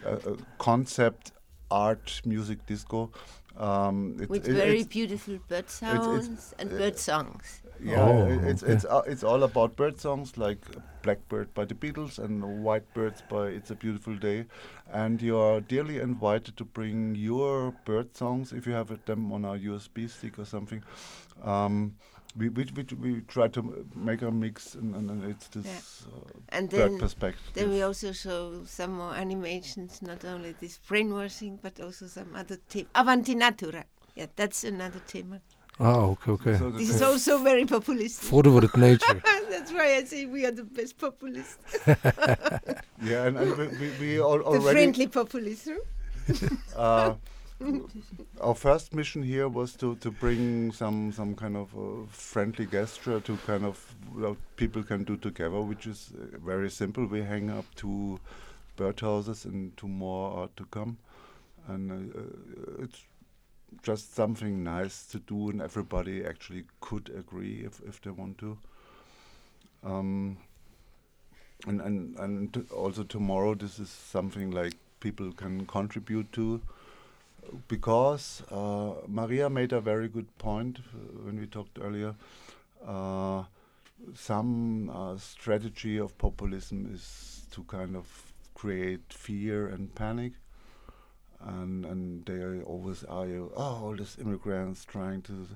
[0.05, 1.31] a, a concept
[1.71, 3.09] art music disco.
[3.57, 7.61] Um, it- with it- very it's- beautiful bird it's- sounds and uh, bird songs.
[7.83, 8.73] Yeah, Oh, it's okay.
[8.73, 10.59] it's uh, it's all about bird songs like
[11.01, 14.45] Blackbird by the Beatles and White Birds by It's a Beautiful Day,
[14.91, 19.45] and you are dearly invited to bring your bird songs if you have them on
[19.45, 20.83] a USB stick or something.
[21.43, 21.95] Um,
[22.35, 26.19] we, we, we, we try to make a mix and, and, and it's this uh,
[26.49, 27.43] And bird then perspective.
[27.53, 32.57] Then we also show some more animations, not only this brainwashing, but also some other
[32.69, 32.87] theme.
[32.95, 33.85] Avanti Natura.
[34.15, 35.39] Yeah, that's another theme.
[35.79, 36.57] Ah, okay, okay.
[36.57, 38.21] So This is also very populist.
[38.21, 39.21] Forward nature.
[39.49, 41.57] that's why I say we are the best populists.
[43.01, 45.69] yeah, and, and we, we, we al- The already friendly populists.
[46.75, 47.15] uh,
[48.41, 53.19] our first mission here was to, to bring some some kind of uh, friendly gesture
[53.21, 53.77] to kind of
[54.13, 57.05] what people can do together, which is uh, very simple.
[57.05, 58.19] We hang up two
[58.77, 60.97] birdhouses and two more are to come,
[61.67, 63.03] and uh, uh, it's
[63.81, 68.57] just something nice to do, and everybody actually could agree if if they want to.
[69.83, 70.37] Um,
[71.67, 76.61] and and and also tomorrow, this is something like people can contribute to
[77.67, 82.15] because uh, Maria made a very good point uh, when we talked earlier.
[82.85, 83.43] Uh,
[84.15, 88.07] some uh, strategy of populism is to kind of
[88.55, 90.33] create fear and panic,
[91.45, 95.47] and and they always argue, oh, all these immigrants trying to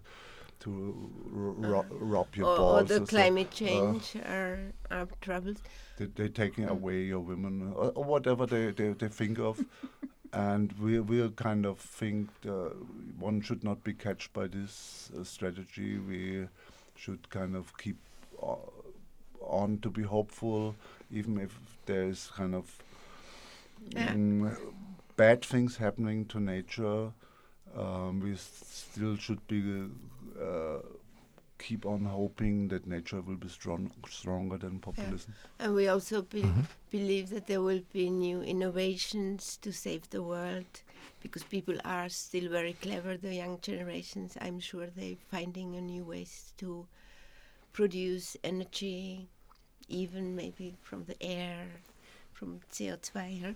[0.59, 2.89] to ro- rob your Or, or balls.
[2.89, 3.05] the so.
[3.05, 4.57] climate change are,
[4.89, 5.57] are troubles.
[5.97, 9.63] They, they're taking away your women or, or whatever they, they, they think of.
[10.33, 12.69] and we we kind of think uh,
[13.19, 15.99] one should not be catched by this uh, strategy.
[15.99, 16.47] We
[16.95, 17.97] should kind of keep
[18.41, 18.55] uh,
[19.41, 20.75] on to be hopeful,
[21.11, 22.65] even if there's kind of
[23.91, 24.13] Yeah.
[24.13, 24.57] mm,
[25.17, 27.11] bad things happening to nature.
[27.75, 29.61] Um, we still should be
[30.41, 30.79] uh,
[31.59, 35.33] keep on hoping that nature will be strong, stronger than populism.
[35.59, 36.65] And we also be- Mhm.
[36.91, 40.81] believe that there will be new innovations to save the world
[41.23, 44.37] because people are still very clever, the young generations.
[44.39, 46.87] I'm sure they're finding a new ways to
[47.73, 49.27] produce energy,
[49.87, 51.67] even maybe from the air,
[52.33, 53.41] from CO2.
[53.43, 53.53] huh?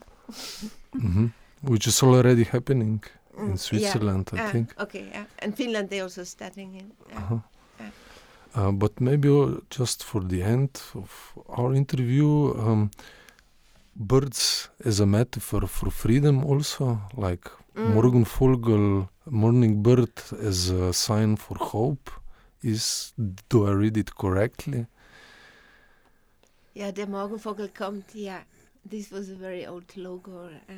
[0.94, 1.28] hmm
[1.62, 3.04] Which is already happening
[3.34, 3.58] Mm, in yeah.
[3.58, 4.74] Switzerland, I Ah, think.
[4.80, 5.26] Okay, yeah.
[5.40, 6.86] And Finland, they're also studying it.
[7.10, 7.18] Yeah.
[7.18, 7.40] Uh-huh.
[7.80, 7.90] Yeah.
[8.56, 12.92] Uh, but maybe uh, just for the end of our interview, um,
[13.96, 17.94] birds as a metaphor for freedom, also like Mm.
[17.94, 22.12] Morgenvogel, morning bird as a sign for hope.
[22.62, 23.14] Is
[23.50, 24.88] do I read it correctly?
[26.74, 28.14] Yeah, der Morgenvogel kommt.
[28.14, 28.42] Yeah,
[28.90, 30.50] this was a very old logo.
[30.70, 30.74] Uh,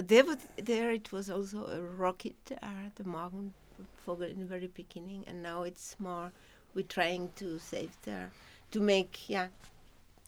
[0.00, 5.24] there, was, there it was also a rocket, uh, the Morgenvogel in the very beginning,
[5.26, 6.32] and now it's more.
[6.74, 8.26] We're trying to save the,
[8.70, 9.48] to make yeah,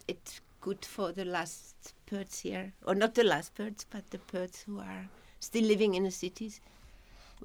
[0.08, 4.62] it good for the last birds here, or not the last birds, but the birds
[4.62, 5.08] who are
[5.40, 6.60] still living in the cities.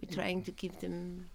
[0.01, 1.29] We're trying to give them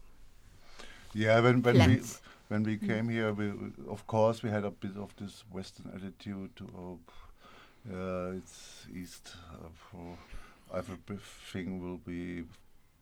[1.14, 2.02] Yeah, when when we
[2.48, 3.52] when we came here, we,
[3.88, 6.98] of course we had a bit of this Western attitude to oh,
[7.92, 9.68] uh, it's East, uh,
[10.74, 12.44] everything will be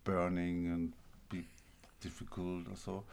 [0.05, 0.93] burning and
[1.31, 1.45] be
[2.01, 3.05] difficult or so.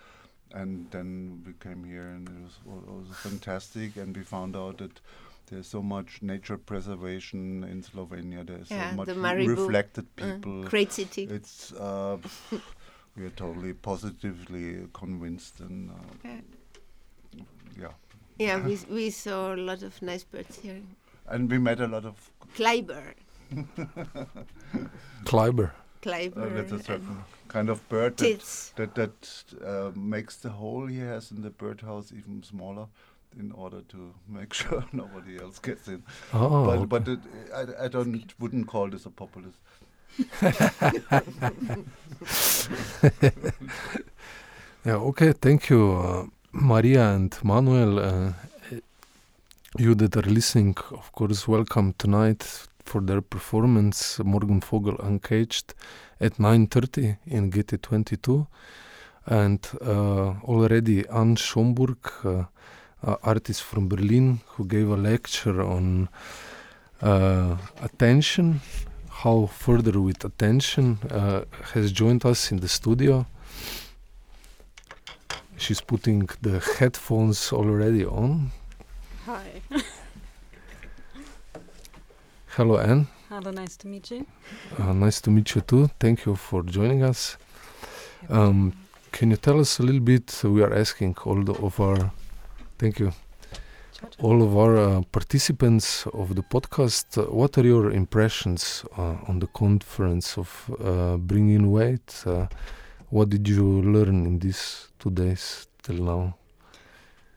[0.53, 4.77] And then we came here and it was, al- also fantastic, and we found out
[4.77, 4.99] that
[5.47, 8.45] there's so much nature preservation in Slovenia.
[8.45, 9.15] There's Yeah, so much the
[9.47, 10.63] reflected Uh, people.
[10.63, 11.23] great city.
[11.23, 12.17] It's uh,
[13.17, 15.93] we are totally positively convinced, and uh,
[16.23, 16.41] Yeah.
[17.77, 17.91] yeah,
[18.39, 20.81] Yeah, we, we saw a lot of nice birds here.
[21.27, 22.31] and we met a lot of.
[22.55, 23.13] Kleiber.
[25.25, 25.71] Kleiber.
[26.01, 26.37] Kleiber.
[26.37, 27.17] Uh, that's a certain
[27.47, 32.11] kind of bird that that, that uh, makes the hole he has in the birdhouse
[32.11, 32.87] even smaller,
[33.39, 36.03] in order to make sure nobody else gets in.
[36.33, 36.85] Oh, but okay.
[36.85, 37.19] but it,
[37.53, 39.57] I, I don't wouldn't call this a populist.
[44.87, 47.99] Yeah, okay, thank you, uh, Maria and Manuel.
[47.99, 48.31] Uh,
[49.77, 55.73] you that are listening, of course, welcome tonight for their performance, Morgenvogel Uncaged,
[56.19, 58.47] at 9.30 in GT22.
[59.27, 62.45] And uh, already Anne Schomburg, uh,
[63.05, 66.09] uh, artist from Berlin, who gave a lecture on
[67.01, 68.61] attention,
[69.09, 70.97] how further with attention,
[71.73, 73.25] has joined us in the studio.
[75.57, 78.51] She's putting the headphones already on.
[79.25, 79.61] Hi.
[82.57, 83.05] Hello, Anne.
[83.29, 84.25] Hello, nice to meet you.
[84.79, 85.91] Uh, nice to meet you too.
[85.99, 87.37] Thank you for joining us.
[88.29, 88.73] Um,
[89.11, 90.41] can you tell us a little bit?
[90.43, 92.11] We are asking all the, of our,
[92.79, 93.11] thank you,
[94.23, 97.19] all of our uh, participants of the podcast.
[97.19, 100.49] Uh, what are your impressions uh, on the conference of
[100.83, 102.23] uh, Bringing Weight?
[102.25, 102.47] Uh,
[103.11, 106.35] what did you learn in these two days till now?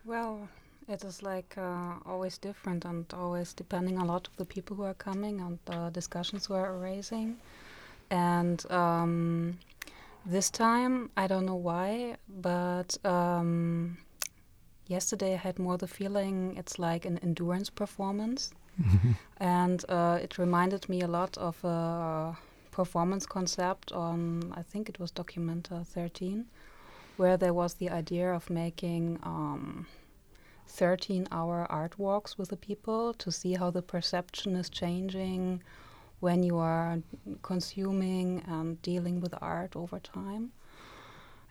[0.07, 0.49] Well,
[0.91, 4.83] it is like uh, always different and always depending a lot of the people who
[4.83, 7.37] are coming and the discussions who are raising.
[8.11, 9.59] And um,
[10.27, 13.99] this time, I don't know why, but um,
[14.89, 18.53] yesterday I had more the feeling it's like an endurance performance.
[19.39, 22.37] and uh, it reminded me a lot of a
[22.73, 26.47] performance concept on, I think it was Documenta 13,
[27.17, 29.87] where there was the idea of making um,
[30.71, 35.63] 13 hour art walks with the people to see how the perception is changing
[36.21, 36.99] when you are
[37.43, 40.53] consuming and dealing with art over time.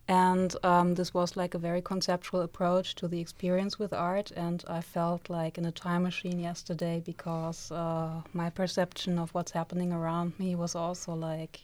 [0.07, 4.31] And um, this was like a very conceptual approach to the experience with art.
[4.31, 9.51] And I felt like in a time machine yesterday because uh, my perception of what's
[9.51, 11.61] happening around me was also like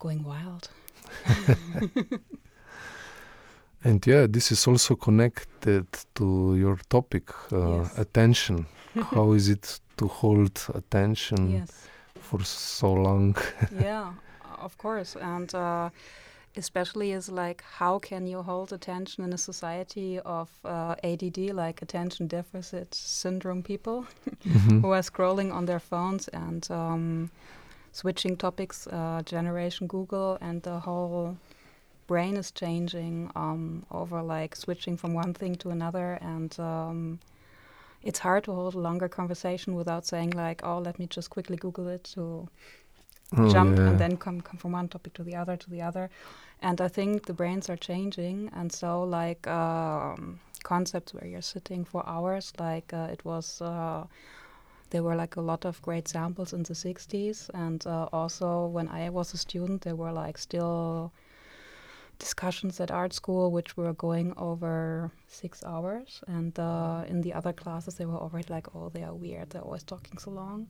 [0.00, 0.70] going wild.
[3.84, 7.98] And yeah, this is also connected to your topic, uh, Yes.
[7.98, 8.66] attention.
[9.14, 11.88] How is it to hold attention yes.
[12.20, 13.36] for so long?
[13.80, 14.12] yeah,
[14.62, 15.16] of course.
[15.20, 15.90] And uh,
[16.56, 21.82] especially is like, how can you hold attention in a society of uh, ADD, like
[21.82, 24.04] attention deficit syndrome people,
[24.44, 24.80] Mhm.
[24.82, 27.30] who are scrolling on their phones and um,
[27.92, 31.36] switching topics, uh, generation Google, and the whole
[32.08, 36.58] brain is changing um, over like switching from one thing to another and.
[36.60, 37.20] Um,
[38.02, 41.56] it's hard to hold a longer conversation without saying like, "Oh, let me just quickly
[41.56, 42.48] Google it to
[43.36, 43.88] Oh, jump yeah.
[43.88, 46.08] and then come come from one topic to the other to the other
[46.62, 51.84] and i think the brains are changing and so like um, concepts where you're sitting
[51.84, 54.06] for hours like uh, it was uh,
[54.90, 58.88] there were like a lot of great samples in the 60s and uh, also when
[58.88, 61.12] i was a student there were like still
[62.18, 67.52] discussions at art school which were going over six hours and uh, in the other
[67.52, 70.66] classes they were already like oh they are weird they're always talking so long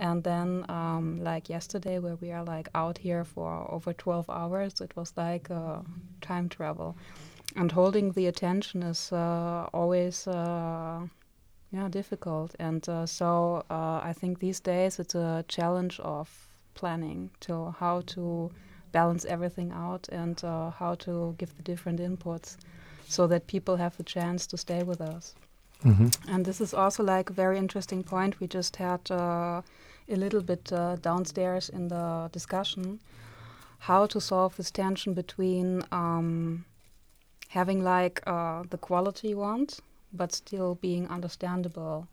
[0.00, 4.80] And then, um, like yesterday, where we are like out here for over 12 hours,
[4.80, 5.80] it was like uh,
[6.22, 6.96] time travel.
[7.54, 11.06] And holding the attention is uh, always, uh,
[11.70, 12.54] yeah, difficult.
[12.58, 16.30] And uh, so uh, I think these days it's a challenge of
[16.74, 18.50] planning to how to
[18.92, 22.56] balance everything out and uh, how to give the different inputs
[23.08, 25.34] so that people have the chance to stay with us.
[25.82, 29.62] hmm And this is also like a very interesting point we just had uh,
[30.08, 33.00] a little bit uh, downstairs in the discussion.
[33.78, 36.64] How to solve this tension between um,
[37.48, 39.80] having like uh, the quality you want,
[40.12, 42.06] but still being understandable,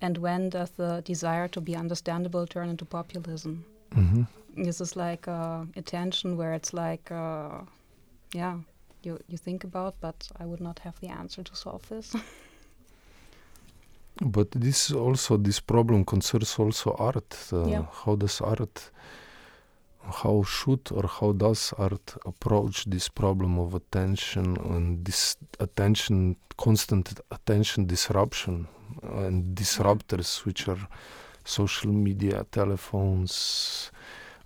[0.00, 3.64] and when does the desire to be understandable turn into populism?
[3.94, 4.22] Hmm
[4.56, 7.64] This is like uh, a tension where it's like, uh,
[8.34, 8.58] yeah,
[9.02, 12.14] you you think about, but I would not have the answer to solve this.
[14.22, 17.36] But this also this problem concerns also art.
[17.52, 17.84] Uh, Yeah.
[18.04, 18.90] How does art,
[20.22, 27.20] how should or how does art approach this problem of attention and this attention, constant
[27.30, 28.66] attention disruption
[29.02, 30.88] and disruptors, which are
[31.50, 33.90] social media, telephones,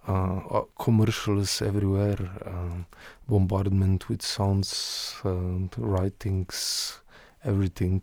[0.09, 2.87] uh, uh, commercials everywhere, um,
[3.29, 7.01] bombardment with sounds, uh, writings,
[7.45, 8.03] everything.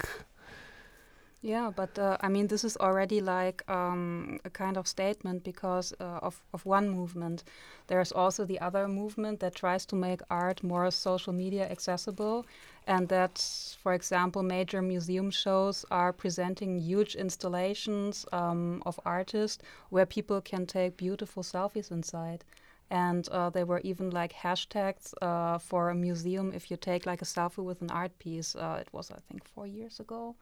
[1.43, 5.93] Yeah, but uh, I mean, this is already like um, a kind of statement because
[5.99, 7.43] uh, of, of one movement.
[7.87, 12.45] There's also the other movement that tries to make art more social media accessible,
[12.88, 13.38] and that,
[13.82, 20.65] for example, major museum shows are presenting huge installations um, of artists where people can
[20.65, 22.43] take beautiful selfies inside.
[22.89, 27.21] And uh, there were even like hashtags uh, for a museum if you take like
[27.21, 28.53] a selfie with an art piece.
[28.55, 30.36] Uh, it was, I think, four years ago.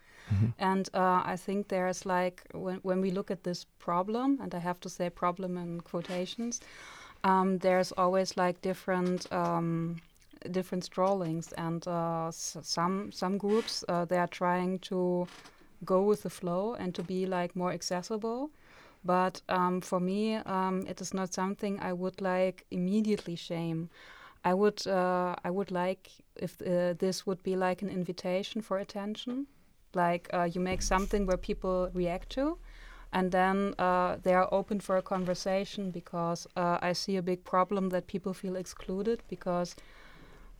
[0.58, 4.60] And uh, I think there's like when when we look at this problem, and I
[4.60, 6.62] have to say problem in quotations,
[7.24, 10.02] um, there's always like different um,
[10.52, 15.28] different strollings, and uh, some some groups uh, they are trying to
[15.86, 18.50] go with the flow and to be like more accessible.
[19.04, 23.90] But um, for me, um, it is not something I would like immediately shame.
[24.44, 28.78] I would uh, I would like if uh, this would be like an invitation for
[28.78, 29.48] attention,
[29.94, 32.58] like uh, you make something where people react to,
[33.12, 37.90] and then uh, they are open for a conversation because I see a big problem
[37.90, 39.76] that people feel excluded because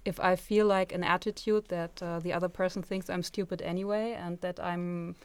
[0.06, 4.14] if I feel like an attitude that uh, the other person thinks I'm stupid anyway
[4.14, 5.16] and that I'm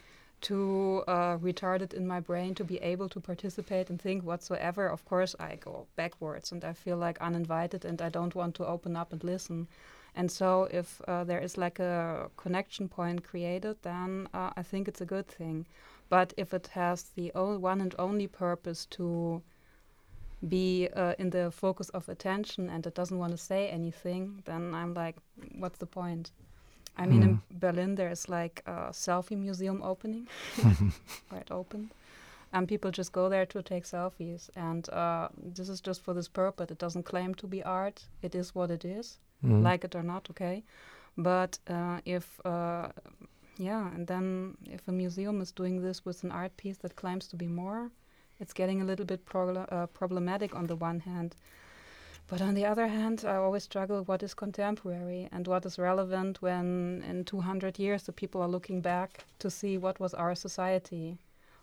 [0.40, 5.04] too uh, retarded in my brain to be able to participate and think whatsoever, of
[5.04, 8.94] course I go backwards and I feel like uninvited and I don't want to open
[8.94, 9.68] up and listen.
[10.16, 14.86] And so, if uh, there is like a connection point created, then uh, I think
[14.86, 15.66] it's a good thing.
[16.08, 19.42] But if it has the one and only purpose to
[20.48, 24.74] be uh, in the focus of attention and it doesn't want to say anything, then
[24.74, 25.16] I'm like,
[25.58, 26.30] what's the point?
[26.96, 30.28] I mean, in Berlin, there's like a selfie museum opening,
[31.32, 31.90] or it opened,
[32.52, 34.48] and people just go there to take selfies.
[34.54, 36.70] And uh, this is just for this purpose.
[36.70, 38.04] It doesn't claim to be art.
[38.22, 39.62] It is what it is, Mhm.
[39.62, 40.62] like it or not, okay.
[41.16, 42.88] But uh, if, uh,
[43.58, 47.26] yeah, and then if a museum is doing this with an art piece that claims
[47.28, 47.90] to be more,
[48.40, 51.36] it's getting a little bit uh, problematic on the one hand.
[52.26, 56.40] But on the other hand, I always struggle what is contemporary and what is relevant
[56.40, 61.18] when in 200 years the people are looking back to see what was our society.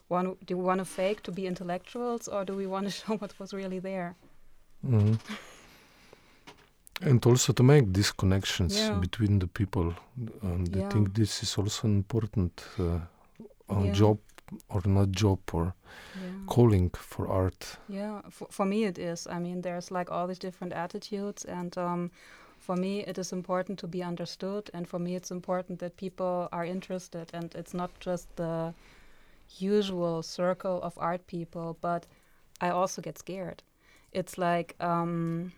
[0.08, 3.18] One, do we want to fake to be intellectuals or do we want to show
[3.18, 4.16] what was really there?
[4.84, 5.20] Mhm.
[7.04, 9.00] And also to make these connections Yeah.
[9.00, 9.96] between the people.
[10.44, 13.00] And I think this is also an important uh,
[13.86, 13.92] Yeah.
[13.94, 14.18] job
[14.70, 15.74] or not job or
[16.14, 16.30] Yeah.
[16.48, 17.78] calling for art.
[17.88, 19.28] Yeah, for, for me it is.
[19.28, 22.12] I mean, there's like all these different attitudes, and um,
[22.60, 26.48] for me it is important to be understood, and for me it's important that people
[26.52, 28.74] are interested, and it's not just the
[29.60, 32.08] usual circle of art people, but
[32.62, 33.64] I also get scared.
[34.14, 35.52] It's like um,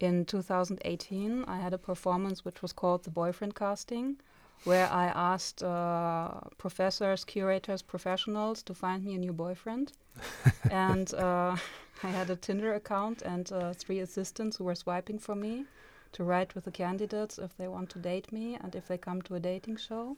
[0.00, 4.16] in 2018, I had a performance which was called the Boyfriend Casting,
[4.64, 9.92] where I asked uh, professors, curators, professionals to find me a new boyfriend.
[10.70, 11.56] and uh,
[12.02, 15.66] I had a Tinder account and uh, three assistants who were swiping for me
[16.12, 19.22] to write with the candidates if they want to date me and if they come
[19.22, 20.16] to a dating show.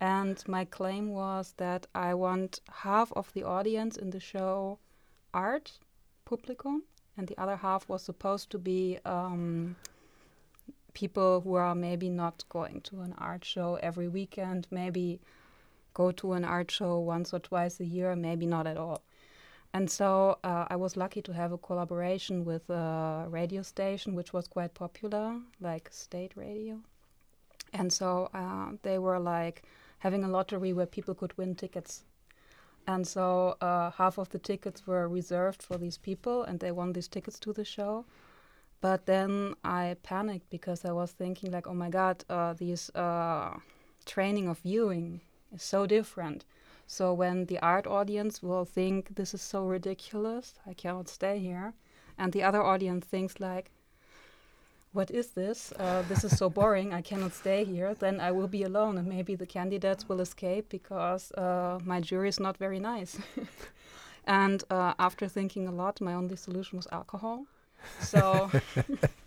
[0.00, 4.78] And my claim was that I want half of the audience in the show
[5.32, 5.78] art,
[6.26, 6.82] publicum,
[7.16, 9.76] and the other half was supposed to be um,
[10.96, 15.20] people who are maybe not going to an art show every weekend, maybe
[15.92, 19.02] go to an art show once or twice a year, maybe not at all.
[19.74, 24.32] And so uh, I was lucky to have a collaboration with a radio station, which
[24.32, 26.80] was quite popular, like state radio.
[27.74, 29.64] And so uh, they were like
[29.98, 32.04] having a lottery where people could win tickets.
[32.86, 36.94] And so uh, half of the tickets were reserved for these people, and they won
[36.94, 38.06] these tickets to the show.
[38.80, 43.54] But then I panicked because I was thinking, like, oh my God, uh, these uh,
[44.04, 45.20] training of viewing
[45.54, 46.44] is so different.
[46.86, 51.74] So when the art audience will think this is so ridiculous, I cannot stay here,
[52.16, 53.70] and the other audience thinks like,
[54.92, 55.72] what is this?
[55.78, 56.94] Uh, this is so boring.
[56.94, 57.92] I cannot stay here.
[57.92, 62.30] Then I will be alone, and maybe the candidates will escape because uh, my jury
[62.30, 63.18] is not very nice.
[64.26, 67.46] and uh, after thinking a lot, my only solution was alcohol.
[68.00, 68.50] So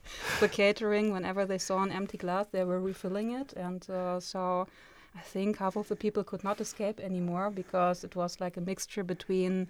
[0.39, 4.67] the catering, whenever they saw an empty glass, they were refilling it, and uh, so
[5.15, 8.61] I think half of the people could not escape anymore because it was like a
[8.61, 9.67] mixture between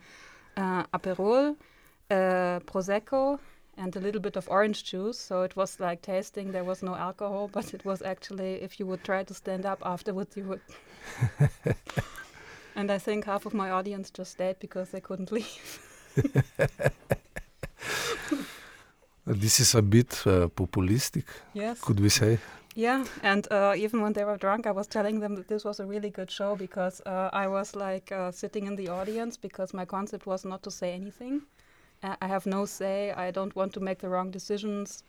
[0.58, 1.56] uh, Aperol,
[2.12, 3.40] uh, Prosecco,
[3.78, 5.18] and a little bit of orange juice.
[5.18, 6.52] So it was like tasting.
[6.52, 9.82] There was no alcohol, but it was actually, if you would try to stand up
[9.86, 10.62] afterwards, you would.
[12.76, 15.80] and I think half of my audience just stayed because they couldn't leave.
[19.34, 21.80] This is a bit uh, populistic, yes.
[21.82, 22.40] could we say?
[22.76, 25.80] Yeah, and uh, even when they were drunk, I was telling them that this was
[25.80, 29.74] a really good show because uh, I was like uh, sitting in the audience because
[29.74, 31.42] my concept was not to say anything.
[32.02, 33.12] I have no say.
[33.12, 35.04] I don't want to make the wrong decisions.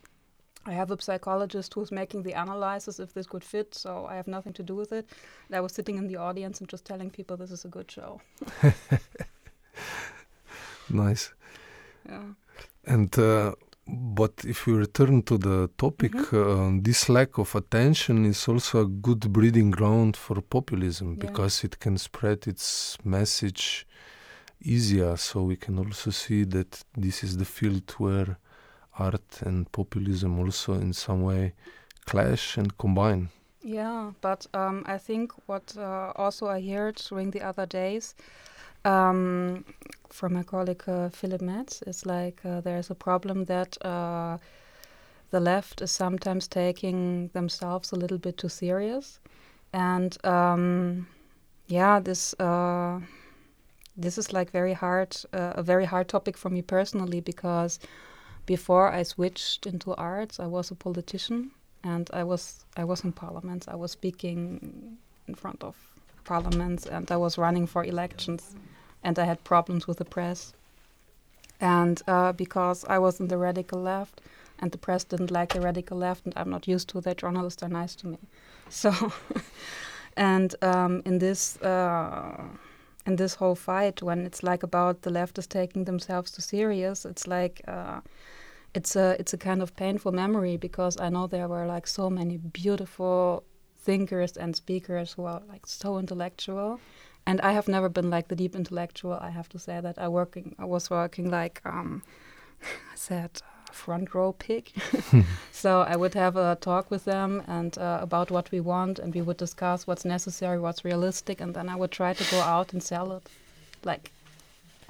[0.66, 4.26] I have a psychologist who's making the analysis if this could fit, so I have
[4.26, 5.08] nothing to do with it.
[5.48, 7.90] And I was sitting in the audience and just telling people this is a good
[7.90, 8.20] show.
[10.90, 11.32] nice.
[12.08, 12.24] Yeah.
[12.84, 13.54] And uh,
[13.92, 16.78] but if we return to the topic, Mhm.
[16.78, 21.26] uh, this lack of attention is also a good breeding ground for populism Yeah.
[21.26, 23.86] because it can spread its message
[24.62, 25.16] easier.
[25.16, 28.36] So we can also see that this is the field where
[28.98, 31.54] art and populism also in some way
[32.06, 33.28] clash and combine.
[33.62, 38.14] Yeah, but um, I think what uh, also I heard during the other days
[38.84, 39.64] um,
[40.08, 44.38] from my colleague uh, Philip Metz It's like uh, there's a problem that uh,
[45.30, 49.20] the left is sometimes taking themselves a little bit too serious,
[49.72, 51.06] and um,
[51.68, 53.00] yeah, this uh,
[53.96, 57.78] this is like very hard, uh, a very hard topic for me personally because
[58.46, 61.52] before I switched into arts, I was a politician
[61.84, 63.66] and I was I was in parliament.
[63.68, 65.76] I was speaking in front of
[66.24, 68.54] parliaments, and I was running for elections,
[69.02, 70.52] and I had problems with the press.
[71.60, 74.20] And uh, because I was in the radical left,
[74.58, 77.62] and the press didn't like the radical left, and I'm not used to that journalists
[77.62, 78.18] are nice to me,
[78.68, 79.12] so.
[80.16, 82.44] and um, in this uh,
[83.06, 87.04] in this whole fight, when it's like about the left is taking themselves too serious,
[87.04, 87.62] it's like.
[87.66, 88.00] Uh,
[88.74, 92.08] it's a it's a kind of painful memory because I know there were like so
[92.08, 93.42] many beautiful
[93.90, 96.78] thinkers and speakers who are like so intellectual,
[97.26, 99.14] and I have never been like the deep intellectual.
[99.28, 102.02] I have to say that I working I was working like um,
[102.92, 104.66] I said uh, front row pick.
[105.62, 109.14] so I would have a talk with them and uh, about what we want, and
[109.14, 112.72] we would discuss what's necessary, what's realistic, and then I would try to go out
[112.72, 113.24] and sell it,
[113.90, 114.12] like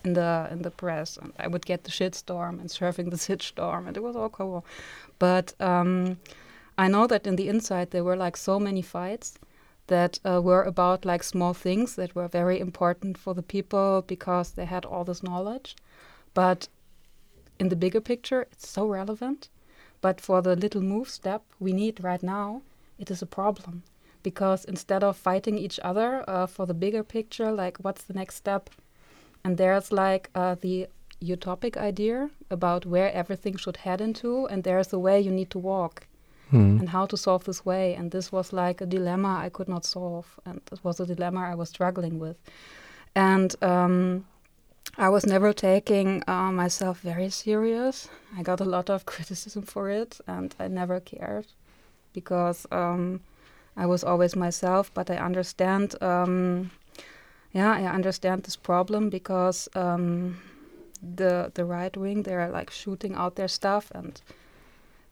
[0.05, 3.83] in the in the press, and I would get the shitstorm and surfing the shitstorm,
[3.87, 4.63] and it was all cool.
[5.19, 6.19] But um,
[6.81, 9.39] I know that in the inside there were like so many fights
[9.89, 14.53] that uh, were about like small things that were very important for the people because
[14.53, 15.77] they had all this knowledge,
[16.33, 16.69] but
[17.59, 19.51] in the bigger picture, it's so relevant.
[20.01, 22.63] But for the little move step we need right now,
[22.99, 23.83] it is a problem
[24.23, 28.37] because instead of fighting each other uh, for the bigger picture, like what's the next
[28.37, 28.71] step,
[29.45, 30.87] and there's like uh, the
[31.23, 35.59] utopic idea about where everything should head into, and there's a way you need to
[35.59, 36.07] walk
[36.51, 36.79] Hmm.
[36.81, 37.95] and how to solve this way.
[37.95, 41.41] And this was like a dilemma I could not solve, and it was a dilemma
[41.41, 42.37] I was struggling with.
[43.15, 44.25] And um,
[44.99, 48.09] I was never taking uh, myself very serious.
[48.37, 51.47] I got a lot of criticism for it, and I never cared
[52.13, 53.21] because um,
[53.77, 54.91] I was always myself.
[54.93, 55.95] But I understand.
[56.03, 56.71] Um,
[57.53, 60.41] yeah, I understand this problem because um,
[61.03, 64.21] the the right wing they're like shooting out their stuff and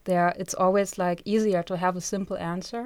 [0.08, 2.82] there it's always like easier to have a simple answer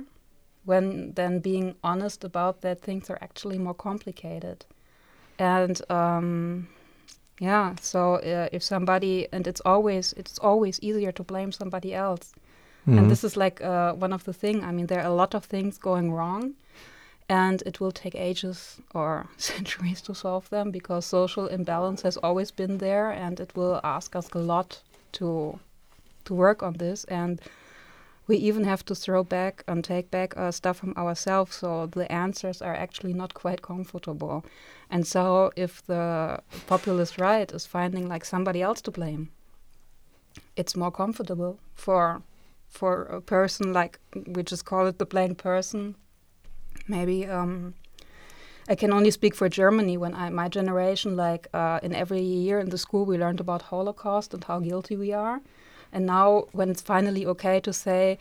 [0.69, 4.59] when than being honest about that things are actually more complicated
[5.39, 6.69] and um,
[7.41, 12.35] yeah so uh, if somebody and it's always it's always easier to blame somebody else
[12.87, 12.99] Mhm.
[12.99, 15.35] and this is like uh, one of the thing i mean there are a lot
[15.35, 16.55] of things going wrong
[17.29, 19.11] and it will take ages or
[19.53, 24.17] centuries to solve them because social imbalance has always been there and it will ask
[24.17, 25.59] us a lot to
[26.25, 27.41] to work on this and
[28.29, 32.11] we even have to throw back and take back uh, stuff from ourselves so the
[32.11, 34.45] answers are actually not quite comfortable
[34.91, 39.31] and so if the populist right is finding like somebody else to blame
[40.57, 42.23] it's more comfortable for
[42.69, 45.95] for a person like we just call it the blamed person
[46.89, 47.75] maybe um,
[48.69, 49.97] I can only speak for Germany.
[49.97, 53.63] When I my generation, like uh, in every year in the school, we learned about
[53.63, 55.41] Holocaust and how guilty we are.
[55.93, 58.19] And now, when it's finally okay to say,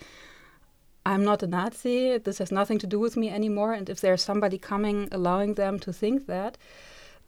[1.04, 2.18] "I'm not a Nazi.
[2.18, 5.78] This has nothing to do with me anymore," and if there's somebody coming allowing them
[5.80, 6.58] to think that,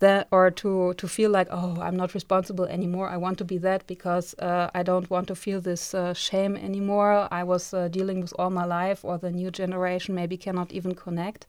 [0.00, 3.08] that or to to feel like, "Oh, I'm not responsible anymore.
[3.08, 6.56] I want to be that because uh, I don't want to feel this uh, shame
[6.56, 7.28] anymore.
[7.30, 10.94] I was uh, dealing with all my life, or the new generation maybe cannot even
[10.94, 11.46] connect."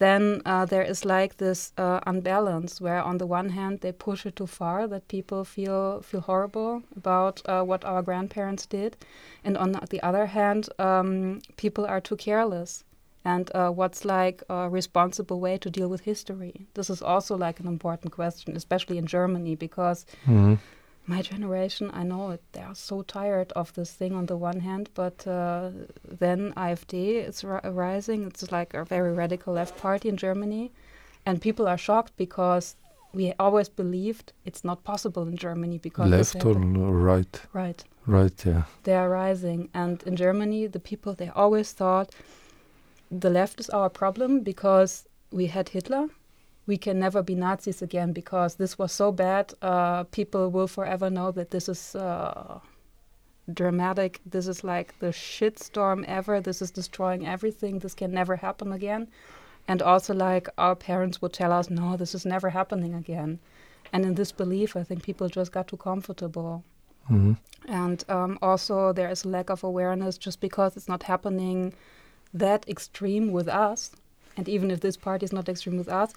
[0.00, 4.26] Then uh, there is like this uh, unbalance where on the one hand they push
[4.26, 8.96] it too far that people feel feel horrible about uh, what our grandparents did.
[9.44, 12.84] And on the other hand um, people are too careless.
[13.24, 16.54] And uh, what's like a responsible way to deal with history?
[16.74, 20.58] This is also like an important question especially in germany because Mhm.
[21.14, 24.60] My generation, I know it, they are so tired of this thing on the one
[24.68, 25.70] hand, but uh,
[26.22, 26.92] then AfD
[27.28, 28.20] is ri- rising.
[28.28, 30.64] It's like a very radical left party in Germany,
[31.26, 32.76] and people are shocked because
[33.12, 36.54] we always believed it's not possible in Germany because Left or
[37.10, 37.34] right?
[37.52, 38.64] right Right, yeah.
[38.84, 42.14] they are rising and in germany the people they always thought
[43.10, 46.08] the left is our problem because we had hitler
[46.70, 51.08] we can never be nazis again because this was so bad uh, people will forever
[51.10, 52.60] know that this is uh,
[53.54, 54.20] dramatic.
[54.24, 56.40] This is like the shitstorm ever.
[56.40, 57.78] This is destroying everything.
[57.78, 59.08] This can never happen again.
[59.68, 63.38] And also like our parents would tell us no this is never happening again.
[63.92, 66.64] And in this belief i think people just got too comfortable.
[67.06, 67.32] Hmm
[67.68, 71.74] and um, also there is a lack of awareness just because it's not happening
[72.32, 73.90] that extreme with us.
[74.36, 76.14] And even if this party is not extreme with us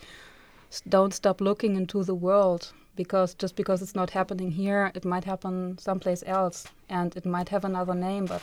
[0.82, 5.24] don't stop looking into the world because just because it's not happening here it might
[5.26, 8.42] happen someplace else and it might have another name but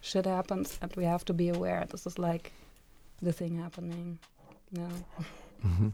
[0.00, 2.52] shit happens and we have to be aware this is like
[3.22, 4.18] the thing happening.
[4.72, 4.88] Yeah
[5.62, 5.88] hmm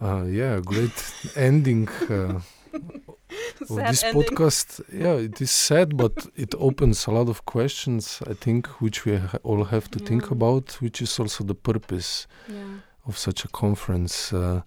[0.00, 2.40] Uh, yeah, great ending uh,
[3.70, 4.22] of this ending.
[4.22, 4.80] podcast.
[4.92, 9.16] Yeah, it is sad, but it opens a lot of questions, I think, which we
[9.16, 12.26] ha- all have to think about, which is also the purpose.
[12.48, 14.32] Yeah of such a conference.
[14.32, 14.62] Uh,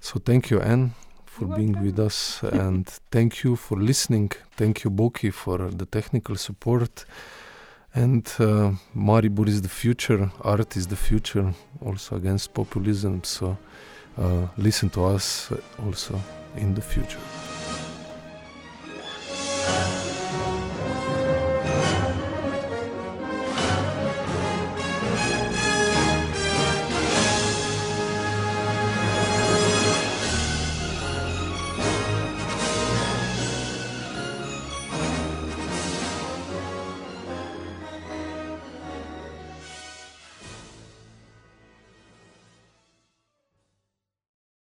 [0.00, 0.94] so thank you, Anne,
[1.26, 1.86] for You're being welcome.
[1.86, 4.30] with us, and thank you for listening.
[4.56, 7.04] Thank you, Boki, for the technical support.
[7.94, 11.52] And uh, Maribor is the future, art is the future,
[11.84, 13.22] also against populism.
[13.22, 13.58] So
[14.18, 16.18] uh, listen to us also
[16.56, 17.51] in the future.